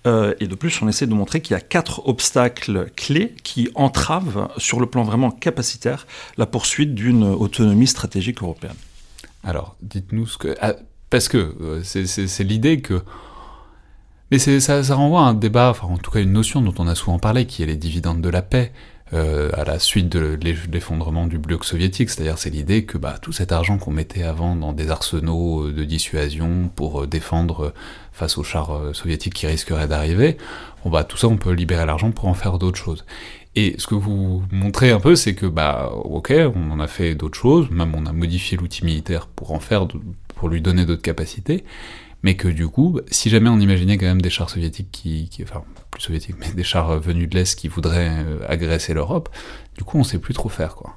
Euh, 0.06 0.34
et 0.40 0.46
de 0.46 0.54
plus, 0.54 0.80
on 0.82 0.88
essaie 0.88 1.06
de 1.06 1.14
montrer 1.14 1.40
qu'il 1.40 1.54
y 1.54 1.56
a 1.56 1.60
quatre 1.60 2.08
obstacles 2.08 2.90
clés 2.96 3.34
qui 3.42 3.68
entravent, 3.74 4.48
sur 4.56 4.80
le 4.80 4.86
plan 4.86 5.02
vraiment 5.02 5.30
capacitaire, 5.30 6.06
la 6.36 6.46
poursuite 6.46 6.94
d'une 6.94 7.24
autonomie 7.24 7.88
stratégique 7.88 8.42
européenne. 8.42 8.76
Alors, 9.44 9.76
dites-nous 9.82 10.26
ce 10.26 10.38
que... 10.38 10.54
Ah, 10.60 10.74
parce 11.12 11.28
que 11.28 11.54
euh, 11.60 11.82
c'est 11.84 12.42
l'idée 12.42 12.80
que 12.80 13.02
mais 14.30 14.38
ça, 14.38 14.80
renvoie 14.94 15.20
à 15.20 15.24
un 15.24 15.34
débat, 15.34 15.68
enfin 15.68 15.86
en 15.88 15.98
tout 15.98 16.10
cas 16.10 16.20
une 16.20 16.32
notion 16.32 16.62
dont 16.62 16.72
on 16.78 16.88
a 16.88 16.94
souvent 16.94 17.18
parlé, 17.18 17.44
qui 17.44 17.62
est 17.62 17.66
les 17.66 17.76
dividendes 17.76 18.22
de 18.22 18.30
la 18.30 18.40
paix, 18.40 18.72
euh, 19.12 19.50
à 19.52 19.64
la 19.64 19.78
suite 19.78 20.08
de 20.08 20.38
l'effondrement 20.72 21.26
du 21.26 21.36
bloc 21.36 21.66
soviétique, 21.66 22.08
c'est-à-dire 22.08 22.38
c'est 22.38 22.48
l'idée 22.48 22.86
que 22.86 22.96
bah, 22.96 23.16
tout 23.20 23.30
cet 23.30 23.52
argent 23.52 23.76
qu'on 23.76 23.90
mettait 23.90 24.22
avant 24.22 24.56
dans 24.56 24.72
des 24.72 24.90
arsenaux 24.90 25.66
euh, 25.66 25.72
de 25.74 25.84
dissuasion 25.84 26.70
pour 26.74 27.06
défendre 27.06 27.74
face 28.12 28.38
aux 28.38 28.42
chars 28.42 28.94
soviétiques 28.94 29.34
qui 29.34 29.46
risqueraient 29.46 29.88
d'arriver, 29.88 30.38
bah 30.86 31.04
tout 31.04 31.18
ça 31.18 31.28
on 31.28 31.36
peut 31.36 31.52
libérer 31.52 31.84
l'argent 31.84 32.10
pour 32.10 32.26
en 32.28 32.34
faire 32.34 32.58
d'autres 32.58 32.78
choses. 32.78 33.04
Et 33.54 33.74
ce 33.76 33.86
que 33.86 33.94
vous 33.94 34.42
montrez 34.50 34.92
un 34.92 35.00
peu, 35.00 35.14
c'est 35.14 35.34
que 35.34 35.44
bah 35.44 35.90
ok, 35.92 36.32
on 36.54 36.70
en 36.70 36.80
a 36.80 36.86
fait 36.86 37.14
d'autres 37.14 37.38
choses, 37.38 37.70
même 37.70 37.94
on 37.94 38.06
a 38.06 38.12
modifié 38.12 38.56
l'outil 38.56 38.84
militaire 38.84 39.26
pour 39.26 39.52
en 39.52 39.60
faire, 39.60 39.86
pour 40.42 40.48
lui 40.48 40.60
donner 40.60 40.84
d'autres 40.84 41.02
capacités, 41.02 41.62
mais 42.24 42.34
que 42.34 42.48
du 42.48 42.66
coup, 42.66 42.98
si 43.12 43.30
jamais 43.30 43.48
on 43.48 43.60
imaginait 43.60 43.96
quand 43.96 44.06
même 44.06 44.20
des 44.20 44.28
chars 44.28 44.50
soviétiques 44.50 44.88
qui, 44.90 45.30
enfin 45.40 45.62
plus 45.92 46.02
soviétiques, 46.02 46.34
mais 46.40 46.52
des 46.52 46.64
chars 46.64 46.98
venus 46.98 47.28
de 47.28 47.36
l'Est 47.36 47.56
qui 47.56 47.68
voudraient 47.68 48.10
euh, 48.10 48.38
agresser 48.48 48.92
l'Europe, 48.92 49.28
du 49.78 49.84
coup 49.84 49.98
on 49.98 50.02
sait 50.02 50.18
plus 50.18 50.34
trop 50.34 50.48
faire 50.48 50.74
quoi. 50.74 50.96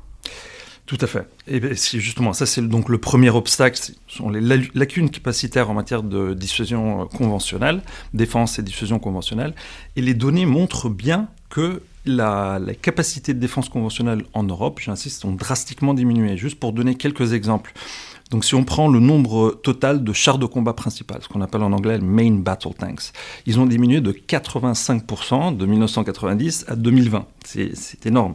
Tout 0.87 0.97
à 0.99 1.05
fait. 1.05 1.27
Et 1.47 1.59
ben, 1.59 1.75
justement, 1.75 2.33
ça 2.33 2.47
c'est 2.47 2.67
donc 2.67 2.89
le 2.89 2.97
premier 2.97 3.29
obstacle, 3.29 3.77
ce 3.77 3.91
sont 4.07 4.31
les 4.31 4.41
lacunes 4.73 5.11
capacitaires 5.11 5.69
en 5.69 5.75
matière 5.75 6.01
de 6.01 6.33
dissuasion 6.33 7.03
euh, 7.03 7.05
conventionnelle, 7.05 7.83
défense 8.15 8.57
et 8.57 8.63
dissuasion 8.63 8.97
conventionnelle. 8.97 9.53
Et 9.95 10.01
les 10.01 10.15
données 10.15 10.47
montrent 10.47 10.89
bien 10.89 11.27
que 11.51 11.83
la, 12.07 12.59
les 12.65 12.75
capacités 12.75 13.35
de 13.35 13.39
défense 13.39 13.69
conventionnelle 13.69 14.25
en 14.33 14.41
Europe, 14.41 14.79
j'insiste, 14.79 15.23
ont 15.23 15.33
drastiquement 15.33 15.93
diminué. 15.93 16.35
Juste 16.35 16.59
pour 16.59 16.73
donner 16.73 16.95
quelques 16.95 17.33
exemples. 17.33 17.73
Donc 18.31 18.43
si 18.43 18.55
on 18.55 18.63
prend 18.63 18.87
le 18.87 18.99
nombre 18.99 19.51
total 19.61 20.03
de 20.03 20.11
chars 20.11 20.39
de 20.39 20.47
combat 20.47 20.73
principal, 20.73 21.19
ce 21.21 21.27
qu'on 21.27 21.41
appelle 21.41 21.61
en 21.61 21.71
anglais 21.71 21.99
main 21.99 22.31
battle 22.31 22.73
tanks, 22.73 23.11
ils 23.45 23.59
ont 23.59 23.67
diminué 23.67 24.01
de 24.01 24.11
85% 24.11 25.55
de 25.55 25.65
1990 25.65 26.65
à 26.67 26.75
2020. 26.75 27.27
C'est 27.43 28.05
énorme. 28.07 28.33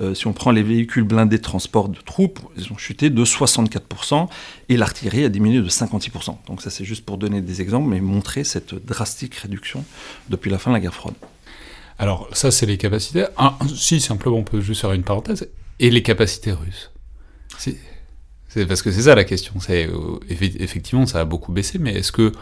Euh, 0.00 0.14
si 0.14 0.28
on 0.28 0.32
prend 0.32 0.52
les 0.52 0.62
véhicules 0.62 1.02
blindés 1.02 1.38
de 1.38 1.42
transport 1.42 1.88
de 1.88 1.98
troupes, 1.98 2.38
ils 2.56 2.72
ont 2.72 2.76
chuté 2.76 3.10
de 3.10 3.24
64% 3.24 4.28
et 4.68 4.76
l'artillerie 4.76 5.24
a 5.24 5.28
diminué 5.28 5.60
de 5.60 5.68
56%. 5.68 6.36
Donc 6.46 6.62
ça 6.62 6.70
c'est 6.70 6.84
juste 6.84 7.04
pour 7.04 7.18
donner 7.18 7.40
des 7.40 7.60
exemples, 7.60 7.88
mais 7.88 8.00
montrer 8.00 8.44
cette 8.44 8.74
drastique 8.74 9.34
réduction 9.34 9.84
depuis 10.30 10.52
la 10.52 10.58
fin 10.58 10.70
de 10.70 10.76
la 10.76 10.80
guerre 10.80 10.94
froide. 10.94 11.14
Alors 11.98 12.28
ça 12.32 12.52
c'est 12.52 12.66
les 12.66 12.78
capacités. 12.78 13.26
Ah, 13.36 13.58
si 13.74 14.00
simplement 14.00 14.36
on 14.36 14.44
peut 14.44 14.60
juste 14.60 14.82
faire 14.82 14.92
une 14.92 15.02
parenthèse. 15.02 15.48
Et 15.80 15.90
les 15.90 16.02
capacités 16.02 16.52
russes. 16.52 16.92
C'est 18.52 18.66
parce 18.66 18.82
que 18.82 18.92
c'est 18.92 19.02
ça 19.02 19.14
la 19.14 19.24
question. 19.24 19.54
Euh, 19.70 20.18
effectivement 20.28 21.06
ça 21.06 21.20
a 21.20 21.24
beaucoup 21.24 21.52
baissé, 21.52 21.78
mais 21.78 21.94
est-ce 21.94 22.12
que 22.12 22.32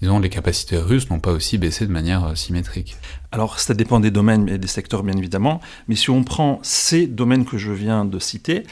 les 0.00 0.28
capacités 0.30 0.78
russes 0.78 1.10
n'ont 1.10 1.20
pas 1.20 1.32
aussi 1.32 1.58
baissé 1.58 1.86
de 1.86 1.92
manière 1.92 2.24
euh, 2.24 2.34
symétrique? 2.34 2.96
Alors 3.32 3.60
ça 3.60 3.74
dépend 3.74 4.00
des 4.00 4.10
domaines 4.10 4.48
et 4.48 4.56
des 4.56 4.66
secteurs 4.66 5.02
bien 5.02 5.14
évidemment, 5.14 5.60
mais 5.88 5.94
si 5.94 6.08
on 6.08 6.24
prend 6.24 6.58
ces 6.62 7.06
domaines 7.06 7.44
que 7.44 7.58
je 7.58 7.70
viens 7.70 8.06
de 8.06 8.18
citer, 8.18 8.62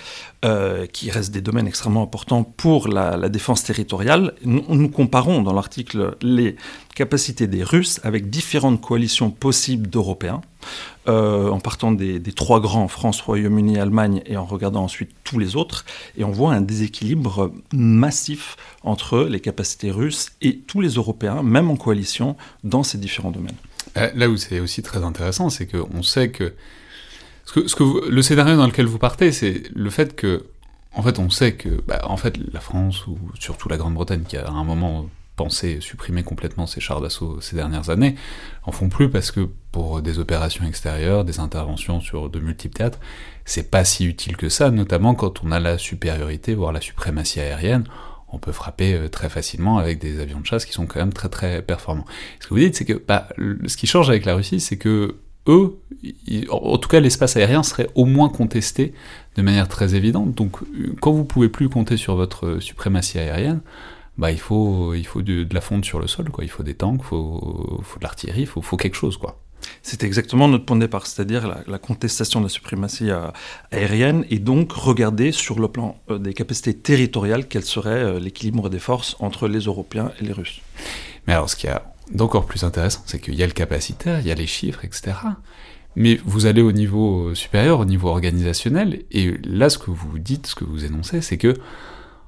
euh, 0.47 0.87
qui 0.87 1.11
restent 1.11 1.33
des 1.33 1.43
domaines 1.43 1.67
extrêmement 1.67 2.03
importants 2.03 2.45
pour 2.45 2.89
la, 2.89 3.29
défense 3.29 3.63
territoriale, 3.63 4.33
nous 4.47 4.89
comparons 4.89 5.43
dans 5.43 5.53
l'article 5.53 6.17
les 6.23 6.57
capacités 6.95 7.47
des 7.47 7.63
Russes 7.63 8.01
avec 8.05 8.31
différentes 8.31 8.81
coalitions 8.81 9.31
possibles 9.31 9.89
d'Européens. 9.89 10.41
Euh, 11.07 11.51
en 11.51 11.61
partant 11.61 11.93
des, 11.93 12.21
trois 12.33 12.61
grands, 12.61 12.89
France, 12.89 13.21
Royaume-Uni, 13.21 13.79
Allemagne, 13.79 14.23
et 14.25 14.39
en 14.39 14.47
regardant 14.47 14.85
ensuite 14.85 15.11
tous 15.23 15.39
les 15.39 15.55
autres, 15.55 15.85
et 16.17 16.25
on 16.25 16.31
voit 16.31 16.55
un 16.55 16.63
déséquilibre 16.63 17.53
massif 17.75 18.57
entre 18.83 19.25
les 19.25 19.41
capacités 19.41 19.91
russes 19.91 20.33
et 20.41 20.57
tous 20.59 20.81
les 20.81 20.91
Européens, 20.91 21.43
même 21.43 21.71
en 21.71 21.77
coalition, 21.77 22.37
dans 22.63 22.83
ces 22.83 22.97
différents 22.97 23.33
domaines. 23.33 23.57
Euh, 23.99 24.11
là 24.15 24.31
où 24.31 24.39
c'est 24.39 24.61
aussi 24.61 24.83
très 24.83 25.05
intéressant, 25.05 25.51
c'est 25.51 25.67
qu'on 25.67 26.03
sait 26.03 26.31
que, 26.31 26.55
ce 27.45 27.75
que, 27.75 28.09
le 28.09 28.23
scénario 28.23 28.57
dans 28.57 28.67
lequel 28.67 28.87
vous 28.87 28.99
partez, 28.99 29.31
c'est 29.31 29.65
le 29.75 29.91
fait 29.91 30.17
que, 30.17 30.47
en 30.95 31.03
fait, 31.03 31.19
on 31.19 31.29
sait 31.29 31.53
que, 31.53 31.83
bah, 31.87 32.01
en 32.05 32.17
fait, 32.17 32.39
la 32.51 32.61
France 32.61 33.07
ou 33.07 33.19
surtout 33.39 33.69
la 33.69 33.77
Grande-Bretagne, 33.77 34.23
qui 34.27 34.39
a 34.39 34.47
à 34.47 34.51
un 34.51 34.65
moment 34.65 35.11
pensé 35.37 35.79
supprimer 35.81 36.23
complètement 36.23 36.67
ces 36.67 36.81
chars 36.81 37.01
d'assaut 37.01 37.41
ces 37.41 37.57
dernières 37.57 37.91
années, 37.91 38.15
en 38.63 38.73
font 38.73 38.89
plus 38.89 39.11
parce 39.11 39.31
que 39.31 39.49
pour 39.73 40.01
des 40.01 40.19
opérations 40.19 40.65
extérieures, 40.65 41.25
des 41.25 41.41
interventions 41.41 42.01
sur 42.01 42.31
de 42.31 42.39
multiples 42.39 42.77
théâtres, 42.77 43.01
c'est 43.45 43.71
pas 43.71 43.85
si 43.85 44.07
utile 44.07 44.37
que 44.37 44.49
ça, 44.49 44.71
notamment 44.71 45.15
quand 45.15 45.43
on 45.45 45.51
a 45.51 45.61
la 45.61 45.79
supériorité, 45.79 46.55
voire 46.55 46.73
la 46.73 46.81
suprématie 46.81 47.41
aérienne, 47.41 47.85
on 48.35 48.39
peut 48.39 48.53
frapper 48.53 48.95
euh, 48.95 49.09
très 49.09 49.29
facilement 49.29 49.79
avec 49.79 50.01
des 50.01 50.21
avions 50.21 50.41
de 50.41 50.47
chasse 50.47 50.65
qui 50.65 50.73
sont 50.73 50.87
quand 50.87 50.99
même 50.99 51.13
très 51.13 51.29
très 51.29 51.63
performants. 51.63 52.05
Ce 52.41 52.47
que 52.47 52.55
vous 52.55 52.61
dites, 52.61 52.77
c'est 52.77 52.85
que 52.85 53.01
bah, 53.07 53.29
ce 53.67 53.77
qui 53.77 53.87
change 53.87 54.09
avec 54.09 54.25
la 54.25 54.35
Russie, 54.35 54.61
c'est 54.61 54.77
que 54.77 55.17
eux, 55.47 55.79
en 56.51 56.79
tout 56.79 56.89
cas 56.89 57.01
l'espace 57.01 57.37
aérien 57.37 57.63
serait 57.63 57.91
au 57.95 58.07
moins 58.07 58.31
contesté 58.31 58.95
de 59.37 59.43
manière 59.43 59.69
très 59.69 59.95
évidente. 59.95 60.35
Donc 60.35 60.57
quand 61.01 61.13
vous 61.13 61.25
pouvez 61.25 61.49
plus 61.49 61.69
compter 61.69 61.97
sur 61.97 62.17
votre 62.17 62.59
suprématie 62.61 63.19
aérienne, 63.19 63.61
bah, 64.17 64.31
il 64.31 64.39
faut, 64.39 64.95
il 64.95 65.07
faut 65.07 65.23
de, 65.23 65.47
la 65.53 65.61
fonte 65.61 65.85
sur 65.85 65.99
le 65.99 66.07
sol, 66.07 66.31
quoi. 66.31 66.45
Il 66.45 66.51
faut 66.51 66.63
des 66.63 66.75
tanks, 66.75 67.01
il 67.01 67.07
faut, 67.07 67.81
faut, 67.83 67.99
de 67.99 68.05
l'artillerie, 68.05 68.43
il 68.43 68.47
faut, 68.47 68.63
faut, 68.63 68.77
quelque 68.77 68.97
chose, 68.97 69.17
quoi. 69.17 69.41
C'est 69.83 70.05
exactement 70.05 70.47
notre 70.47 70.65
point 70.65 70.77
de 70.77 70.83
départ, 70.83 71.07
c'est-à-dire 71.07 71.63
la, 71.67 71.79
contestation 71.79 72.41
de 72.41 72.47
la 72.47 72.51
suprématie 72.51 73.11
euh, 73.11 73.29
aérienne 73.73 74.25
et 74.31 74.39
donc 74.39 74.73
regarder 74.73 75.33
sur 75.33 75.59
le 75.59 75.69
plan 75.69 75.99
euh, 76.11 76.19
des 76.19 76.35
capacités 76.35 76.75
territoriales 76.75 77.49
quel 77.49 77.65
serait 77.65 77.91
euh, 77.91 78.21
l'équilibre 78.21 78.69
des 78.69 78.79
forces 78.79 79.17
entre 79.21 79.49
les 79.49 79.61
Européens 79.61 80.13
et 80.21 80.25
les 80.25 80.33
Russes. 80.33 80.61
Mais 81.27 81.33
alors, 81.33 81.49
ce 81.49 81.57
qui 81.57 81.67
est 81.67 81.73
d'encore 82.13 82.45
plus 82.45 82.63
intéressant, 82.63 83.03
c'est 83.07 83.19
qu'il 83.19 83.35
y 83.35 83.43
a 83.43 83.47
le 83.47 83.53
capacitaire, 83.53 84.21
il 84.21 84.27
y 84.27 84.31
a 84.31 84.35
les 84.35 84.47
chiffres, 84.47 84.85
etc. 84.85 85.13
Mais 85.97 86.21
vous 86.25 86.47
allez 86.47 86.61
au 86.61 86.73
niveau 86.73 87.35
supérieur, 87.35 87.81
au 87.81 87.85
niveau 87.85 88.09
organisationnel, 88.09 89.05
et 89.11 89.39
là, 89.45 89.71
ce 89.71 89.79
que 89.79 89.91
vous 89.91 90.19
dites, 90.19 90.49
ce 90.49 90.55
que 90.55 90.65
vous 90.65 90.85
énoncez, 90.85 91.23
c'est 91.23 91.39
que 91.39 91.55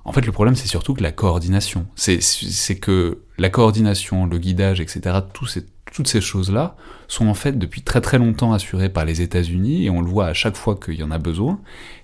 en 0.07 0.13
fait, 0.13 0.25
le 0.25 0.31
problème, 0.31 0.55
c'est 0.55 0.69
surtout 0.69 0.95
que 0.95 1.03
la 1.03 1.11
coordination. 1.11 1.87
C'est 1.97 2.79
que 2.81 3.23
la 3.39 3.51
coordination, 3.51 4.25
le 4.25 4.39
guidage, 4.39 4.81
etc., 4.81 5.19
toutes 5.33 6.09
ces 6.09 6.21
choses-là 6.21 6.77
sont 7.09 7.27
en 7.27 7.35
fait 7.35 7.59
depuis 7.59 7.83
très 7.83 8.01
très 8.01 8.19
longtemps 8.19 8.53
assurées 8.53 8.89
par 8.89 9.05
les 9.05 9.21
États-Unis 9.21 9.85
et 9.85 9.91
on 9.91 10.01
le 10.01 10.09
voit 10.09 10.27
à 10.27 10.33
chaque 10.33 10.57
fois 10.57 10.77
qu'il 10.77 10.95
y 10.95 11.03
en 11.03 11.11
a 11.11 11.19
besoin. 11.19 11.61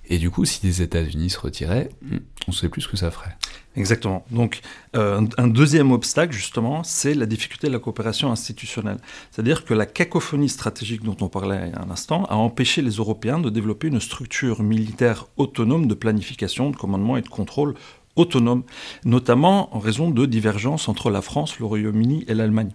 Et 0.09 0.19
du 0.19 0.31
coup, 0.31 0.45
si 0.45 0.67
les 0.67 0.83
États-Unis 0.83 1.31
se 1.31 1.39
retiraient, 1.39 1.91
on 2.11 2.51
ne 2.51 2.53
sait 2.53 2.69
plus 2.69 2.83
ce 2.83 2.89
que 2.89 2.97
ça 2.97 3.13
ferait. 3.13 3.37
Exactement. 3.75 4.25
Donc, 4.31 4.61
euh, 4.97 5.27
un 5.39 5.49
deuxième 5.49 5.93
obstacle, 5.93 6.35
justement, 6.35 6.85
c'est 6.85 7.15
la 7.15 7.25
difficulté 7.25 7.69
de 7.69 7.73
la 7.73 7.79
coopération 7.79 8.31
institutionnelle. 8.31 8.99
C'est-à-dire 9.31 9.65
que 9.65 9.73
la 9.73 9.87
cacophonie 9.87 10.51
stratégique 10.51 11.03
dont 11.03 11.17
on 11.23 11.29
parlait 11.29 11.73
un 11.75 11.91
instant 11.91 12.25
a 12.27 12.37
empêché 12.37 12.83
les 12.83 12.93
Européens 12.93 13.39
de 13.39 13.49
développer 13.49 13.89
une 13.89 14.01
structure 14.01 14.63
militaire 14.63 15.27
autonome 15.39 15.87
de 15.87 15.95
planification, 15.95 16.71
de 16.71 16.77
commandement 16.77 17.17
et 17.17 17.23
de 17.23 17.29
contrôle 17.29 17.75
autonome, 18.15 18.63
notamment 19.07 19.75
en 19.75 19.79
raison 19.79 20.11
de 20.11 20.27
divergences 20.27 20.89
entre 20.89 21.09
la 21.09 21.23
France, 21.23 21.59
le 21.59 21.65
Royaume-Uni 21.65 22.27
et 22.29 22.35
l'Allemagne. 22.35 22.73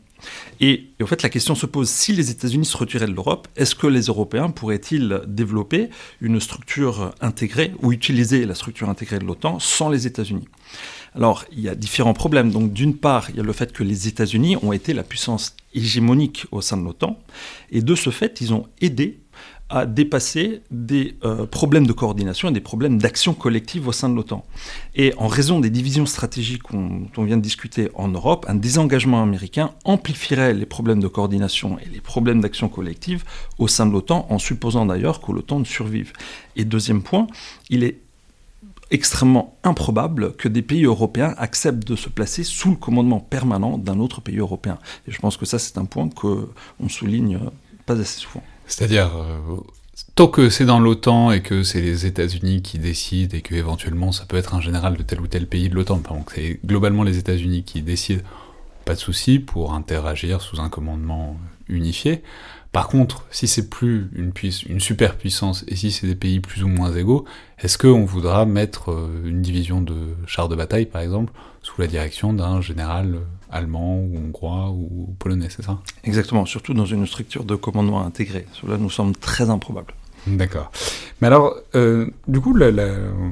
Et, 0.60 0.88
en 1.01 1.06
fait, 1.06 1.21
la 1.21 1.30
question 1.30 1.56
se 1.56 1.65
pose, 1.65 1.89
si 1.89 2.13
les 2.13 2.32
États-Unis 2.32 2.65
se 2.65 2.77
retiraient 2.77 3.08
de 3.08 3.13
l'Europe, 3.13 3.47
est-ce 3.56 3.75
que 3.75 3.88
les 3.88 4.01
Européens 4.01 4.49
pourraient-ils 4.49 5.21
développer 5.27 5.89
une 6.21 6.39
structure 6.39 7.13
intégrée 7.21 7.73
ou 7.82 7.91
utiliser 7.91 8.45
la 8.45 8.56
structure 8.56 8.89
intégrée 8.89 9.19
de 9.19 9.25
l'OTAN 9.25 9.60
sans 9.60 9.89
les 9.89 10.08
États-Unis? 10.08 10.47
Alors, 11.15 11.45
il 11.51 11.62
y 11.62 11.69
a 11.69 11.75
différents 11.75 12.13
problèmes. 12.13 12.51
Donc, 12.51 12.73
d'une 12.73 12.95
part, 12.95 13.30
il 13.30 13.38
y 13.38 13.39
a 13.39 13.43
le 13.43 13.53
fait 13.53 13.71
que 13.71 13.84
les 13.84 14.08
États-Unis 14.08 14.58
ont 14.62 14.71
été 14.71 14.93
la 14.93 15.03
puissance 15.03 15.56
hégémonique 15.73 16.45
au 16.51 16.62
sein 16.62 16.77
de 16.77 16.84
l'OTAN, 16.84 17.19
et 17.71 17.82
de 17.82 17.95
ce 17.95 18.10
fait, 18.10 18.41
ils 18.41 18.53
ont 18.53 18.67
aidé 18.82 19.19
à 19.69 19.86
dépasser 19.86 20.62
des 20.71 21.17
euh, 21.25 21.45
problèmes 21.45 21.88
de 21.88 21.93
coordination 21.93 22.49
et 22.49 22.51
des 22.53 22.62
problèmes 22.62 22.97
d'action 22.97 23.34
collective 23.34 23.88
au 23.88 23.91
sein 23.91 24.08
de 24.08 24.15
l'OTAN. 24.15 24.45
Et 24.95 25.13
en 25.17 25.27
raison 25.27 25.60
des 25.60 25.69
divisions 25.69 26.06
stratégiques 26.06 26.71
dont 26.71 27.08
on 27.17 27.23
vient 27.23 27.38
de 27.38 27.41
discuter 27.41 27.89
en 27.93 28.08
Europe, 28.08 28.45
un 28.47 28.56
désengagement 28.56 29.21
américain 29.21 29.71
amplifierait 29.84 30.53
les 30.53 30.65
problèmes 30.65 31.01
de 31.01 31.08
coordination 31.08 31.77
et 31.80 31.89
les 31.89 31.99
problèmes 31.99 32.39
d'action 32.39 32.69
collective 32.69 33.25
au 33.58 33.67
sein 33.67 33.86
de 33.86 33.91
l'OTAN, 33.91 34.25
en 34.30 34.39
supposant 34.39 34.86
d'ailleurs 34.86 35.19
que 35.19 35.32
l'OTAN 35.34 35.60
ne 35.60 35.65
survive. 35.65 36.13
Et 36.56 36.63
deuxième 36.63 37.03
point, 37.03 37.27
il 37.69 37.84
est 37.84 37.99
extrêmement 38.89 39.58
improbable 39.63 40.34
que 40.38 40.47
des 40.47 40.62
pays 40.62 40.86
européens 40.86 41.36
acceptent 41.38 41.86
de 41.86 41.97
se 41.97 42.08
placer 42.08 42.45
sous 42.45 42.69
le 42.69 42.77
commandement 42.77 43.19
permanent 43.19 43.77
d'un 43.77 43.99
autre 43.99 44.21
pays 44.21 44.38
européen. 44.38 44.77
Et 45.08 45.12
je 45.12 45.19
pense 45.19 45.36
que 45.36 45.45
ça, 45.45 45.60
c'est 45.60 45.77
un 45.77 45.84
point 45.84 46.08
qu'on 46.10 46.47
souligne 46.88 47.39
pas 47.86 47.99
assez 47.99 48.21
souvent. 48.21 48.43
C'est-à-dire, 48.67 49.12
euh, 49.15 49.58
tant 50.15 50.27
que 50.27 50.49
c'est 50.49 50.65
dans 50.65 50.80
l'OTAN 50.80 51.32
et 51.32 51.41
que 51.41 51.63
c'est 51.63 51.82
les 51.82 52.06
États-Unis 52.06 52.62
qui 52.62 52.80
décident 52.80 53.36
et 53.36 53.41
que 53.41 53.56
éventuellement 53.56 54.12
ça 54.12 54.25
peut 54.25 54.38
être 54.38 54.53
un 54.53 54.62
général 54.62 54.97
de 54.97 55.03
tel 55.03 55.21
ou 55.21 55.27
tel 55.27 55.47
pays 55.47 55.69
de 55.69 55.75
l'OTAN, 55.75 55.97
donc 55.97 56.32
c'est 56.36 56.60
globalement 56.65 57.03
les 57.03 57.17
États-Unis 57.17 57.63
qui 57.63 57.82
décident, 57.82 58.23
pas 58.86 58.93
de 58.93 58.99
souci 58.99 59.39
pour 59.39 59.73
interagir 59.73 60.41
sous 60.41 60.60
un 60.60 60.69
commandement 60.69 61.38
unifié. 61.67 62.23
Par 62.71 62.89
contre, 62.89 63.25
si 63.32 63.47
c'est 63.47 63.69
plus 63.69 64.10
une, 64.13 64.32
une 64.67 64.80
superpuissance 64.80 65.63
et 65.67 65.75
si 65.75 65.91
c'est 65.91 66.08
des 66.08 66.15
pays 66.15 66.39
plus 66.39 66.63
ou 66.63 66.67
moins 66.67 66.93
égaux, 66.93 67.25
est-ce 67.60 67.77
qu'on 67.77 68.06
voudra 68.06 68.45
mettre 68.45 68.91
euh, 68.91 69.23
une 69.25 69.41
division 69.41 69.82
de 69.82 70.15
chars 70.27 70.49
de 70.49 70.56
bataille, 70.56 70.86
par 70.86 71.01
exemple, 71.01 71.34
sous 71.63 71.80
la 71.82 71.88
direction 71.88 72.34
d'un 72.34 72.62
général 72.62 73.15
euh, 73.15 73.19
allemand 73.52 73.98
ou 73.98 74.18
hongrois 74.18 74.70
ou 74.70 75.16
polonais, 75.20 75.48
c'est 75.50 75.64
ça? 75.64 75.80
Exactement, 76.04 76.46
surtout 76.46 76.74
dans 76.74 76.86
une 76.86 77.06
structure 77.06 77.44
de 77.44 77.56
commandement 77.56 78.06
intégrée. 78.06 78.46
Cela 78.54 78.78
nous 78.78 78.90
semble 78.90 79.16
très 79.16 79.50
improbable. 79.50 79.94
D'accord. 80.26 80.72
Mais 81.22 81.28
alors, 81.28 81.56
euh, 81.76 82.08
du 82.28 82.42
coup, 82.42 82.54
la, 82.54 82.84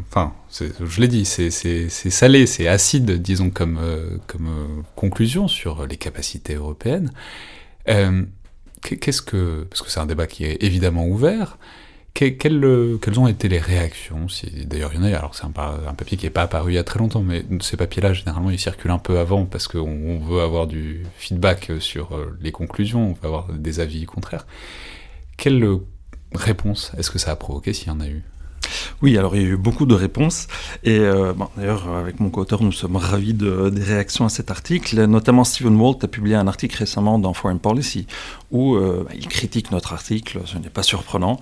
enfin, 0.09 0.33
je 0.51 1.01
l'ai 1.01 1.09
dit, 1.09 1.25
c'est 1.25 1.49
salé, 1.89 2.47
c'est 2.47 2.67
acide, 2.67 3.21
disons, 3.21 3.49
comme, 3.49 3.79
comme 4.27 4.83
conclusion 4.95 5.47
sur 5.47 5.85
les 5.85 5.97
capacités 5.97 6.55
européennes. 6.55 7.11
Qu'est-ce 7.85 9.21
que, 9.21 9.67
parce 9.69 9.81
que 9.81 9.89
c'est 9.89 9.99
un 9.99 10.05
débat 10.05 10.27
qui 10.27 10.45
est 10.45 10.63
évidemment 10.63 11.07
ouvert, 11.07 11.57
quelles, 12.15 13.19
ont 13.19 13.27
été 13.27 13.49
les 13.49 13.59
réactions 13.59 14.27
D'ailleurs, 14.63 14.91
il 14.93 14.99
y 14.99 15.03
en 15.03 15.03
a, 15.03 15.17
alors 15.17 15.35
c'est 15.35 15.43
un, 15.43 15.49
papier 15.49 16.17
qui 16.17 16.25
n'est 16.25 16.31
pas 16.31 16.43
apparu 16.43 16.71
il 16.71 16.75
y 16.75 16.77
a 16.77 16.83
très 16.85 16.97
longtemps, 16.97 17.21
mais 17.21 17.43
ces 17.59 17.75
papiers-là, 17.75 18.13
généralement, 18.13 18.49
ils 18.51 18.59
circulent 18.59 18.91
un 18.91 18.99
peu 18.99 19.19
avant 19.19 19.45
parce 19.45 19.67
qu'on 19.67 20.19
veut 20.19 20.41
avoir 20.41 20.65
du 20.65 21.03
feedback 21.17 21.73
sur 21.79 22.15
euh, 22.15 22.37
les 22.39 22.53
conclusions, 22.53 23.09
on 23.09 23.13
veut 23.13 23.25
avoir 23.25 23.51
des 23.51 23.81
avis 23.81 24.05
contraires. 24.05 24.47
Quelle 25.35 25.67
réponse 26.33 26.93
est-ce 26.97 27.11
que 27.11 27.19
ça 27.19 27.31
a 27.31 27.35
provoqué 27.35 27.73
s'il 27.73 27.89
y 27.89 27.91
en 27.91 27.99
a 27.99 28.07
eu? 28.07 28.23
Oui, 29.01 29.17
alors 29.17 29.35
il 29.35 29.41
y 29.41 29.45
a 29.45 29.49
eu 29.49 29.57
beaucoup 29.57 29.85
de 29.85 29.95
réponses. 29.95 30.47
Et 30.83 30.99
euh, 30.99 31.33
d'ailleurs, 31.57 31.87
avec 31.89 32.19
mon 32.19 32.29
co-auteur, 32.29 32.63
nous 32.63 32.71
sommes 32.71 32.95
ravis 32.95 33.33
de, 33.33 33.69
des 33.69 33.83
réactions 33.83 34.25
à 34.25 34.29
cet 34.29 34.51
article. 34.51 35.03
Notamment, 35.05 35.43
Stephen 35.43 35.75
Walt 35.75 35.99
a 36.03 36.07
publié 36.07 36.35
un 36.35 36.47
article 36.47 36.77
récemment 36.77 37.19
dans 37.19 37.33
Foreign 37.33 37.59
Policy 37.59 38.07
où 38.51 38.75
euh, 38.75 39.03
bah, 39.05 39.11
il 39.15 39.27
critique 39.27 39.71
notre 39.71 39.93
article, 39.93 40.41
ce 40.45 40.57
n'est 40.57 40.69
pas 40.69 40.83
surprenant, 40.83 41.39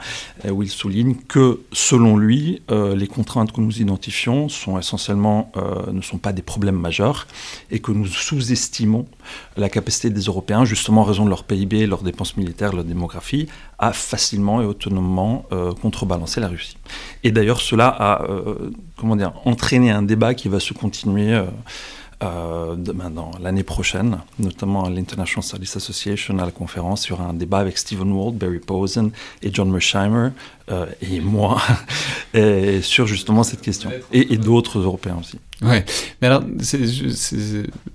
où 0.49 0.63
il 0.63 0.69
souligne 0.69 1.15
que, 1.15 1.61
selon 1.71 2.17
lui, 2.17 2.61
euh, 2.71 2.95
les 2.95 3.07
contraintes 3.07 3.51
que 3.51 3.61
nous 3.61 3.81
identifions 3.81 4.47
ne 4.47 6.01
sont 6.01 6.17
pas 6.17 6.33
des 6.33 6.41
problèmes 6.41 6.79
majeurs 6.79 7.27
et 7.71 7.79
que 7.79 7.91
nous 7.91 8.07
sous-estimons 8.07 9.05
la 9.57 9.69
capacité 9.69 10.09
des 10.09 10.21
Européens, 10.21 10.65
justement 10.65 11.01
en 11.01 11.05
raison 11.05 11.25
de 11.25 11.29
leur 11.29 11.43
PIB, 11.43 11.85
leurs 11.85 12.03
dépenses 12.03 12.37
militaires, 12.37 12.73
leur 12.73 12.83
démographie, 12.83 13.47
à 13.79 13.93
facilement 13.93 14.61
et 14.61 14.65
autonomement 14.65 15.45
contrebalancer 15.81 16.39
la 16.39 16.47
Russie. 16.47 16.77
Et 17.23 17.31
d'ailleurs, 17.31 17.61
cela 17.61 17.87
a 17.87 18.23
euh, 18.23 18.71
comment 18.97 19.15
dire, 19.15 19.33
entraîné 19.45 19.91
un 19.91 20.03
débat 20.03 20.33
qui 20.33 20.49
va 20.49 20.59
se 20.59 20.73
continuer 20.73 21.33
euh, 21.33 21.45
euh, 22.21 22.75
dans 22.75 23.31
l'année 23.41 23.63
prochaine, 23.63 24.19
notamment 24.39 24.85
à 24.85 24.89
l'International 24.89 25.43
Studies 25.43 25.71
Association, 25.75 26.37
à 26.39 26.45
la 26.45 26.51
conférence, 26.51 27.01
sur 27.01 27.21
un 27.21 27.33
débat 27.33 27.59
avec 27.59 27.77
Stephen 27.77 28.11
Wald, 28.11 28.37
Barry 28.37 28.59
Posen 28.59 29.11
et 29.41 29.53
John 29.53 29.69
Mersheimer, 29.69 30.29
et 31.01 31.19
moi, 31.19 31.61
sur 32.81 33.07
justement 33.07 33.43
cette 33.43 33.61
question. 33.61 33.91
Et, 34.13 34.37
d'autres 34.37 34.79
Européens 34.79 35.17
aussi. 35.19 35.37
Ouais, 35.61 35.83
mais 36.21 36.27
alors, 36.27 36.43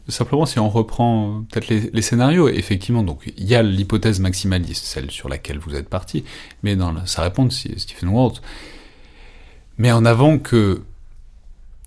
simplement 0.09 0.45
si 0.45 0.59
on 0.59 0.69
reprend 0.69 1.45
peut-être 1.51 1.69
les, 1.69 2.03
scénarios, 2.03 2.49
effectivement, 2.49 3.03
donc 3.03 3.33
il 3.39 3.47
y 3.47 3.55
a 3.55 3.63
l'hypothèse 3.63 4.21
maximaliste, 4.21 4.85
celle 4.85 5.11
sur 5.11 5.31
laquelle 5.31 5.59
vous 5.59 5.75
êtes 5.75 5.89
parti, 5.89 6.25
mais 6.63 6.77
dans 6.77 7.07
sa 7.07 7.23
réponse, 7.23 7.67
Stephen 7.79 8.11
Walt, 8.11 8.43
mais 9.79 9.93
en 9.93 10.05
avant 10.05 10.39
que... 10.39 10.83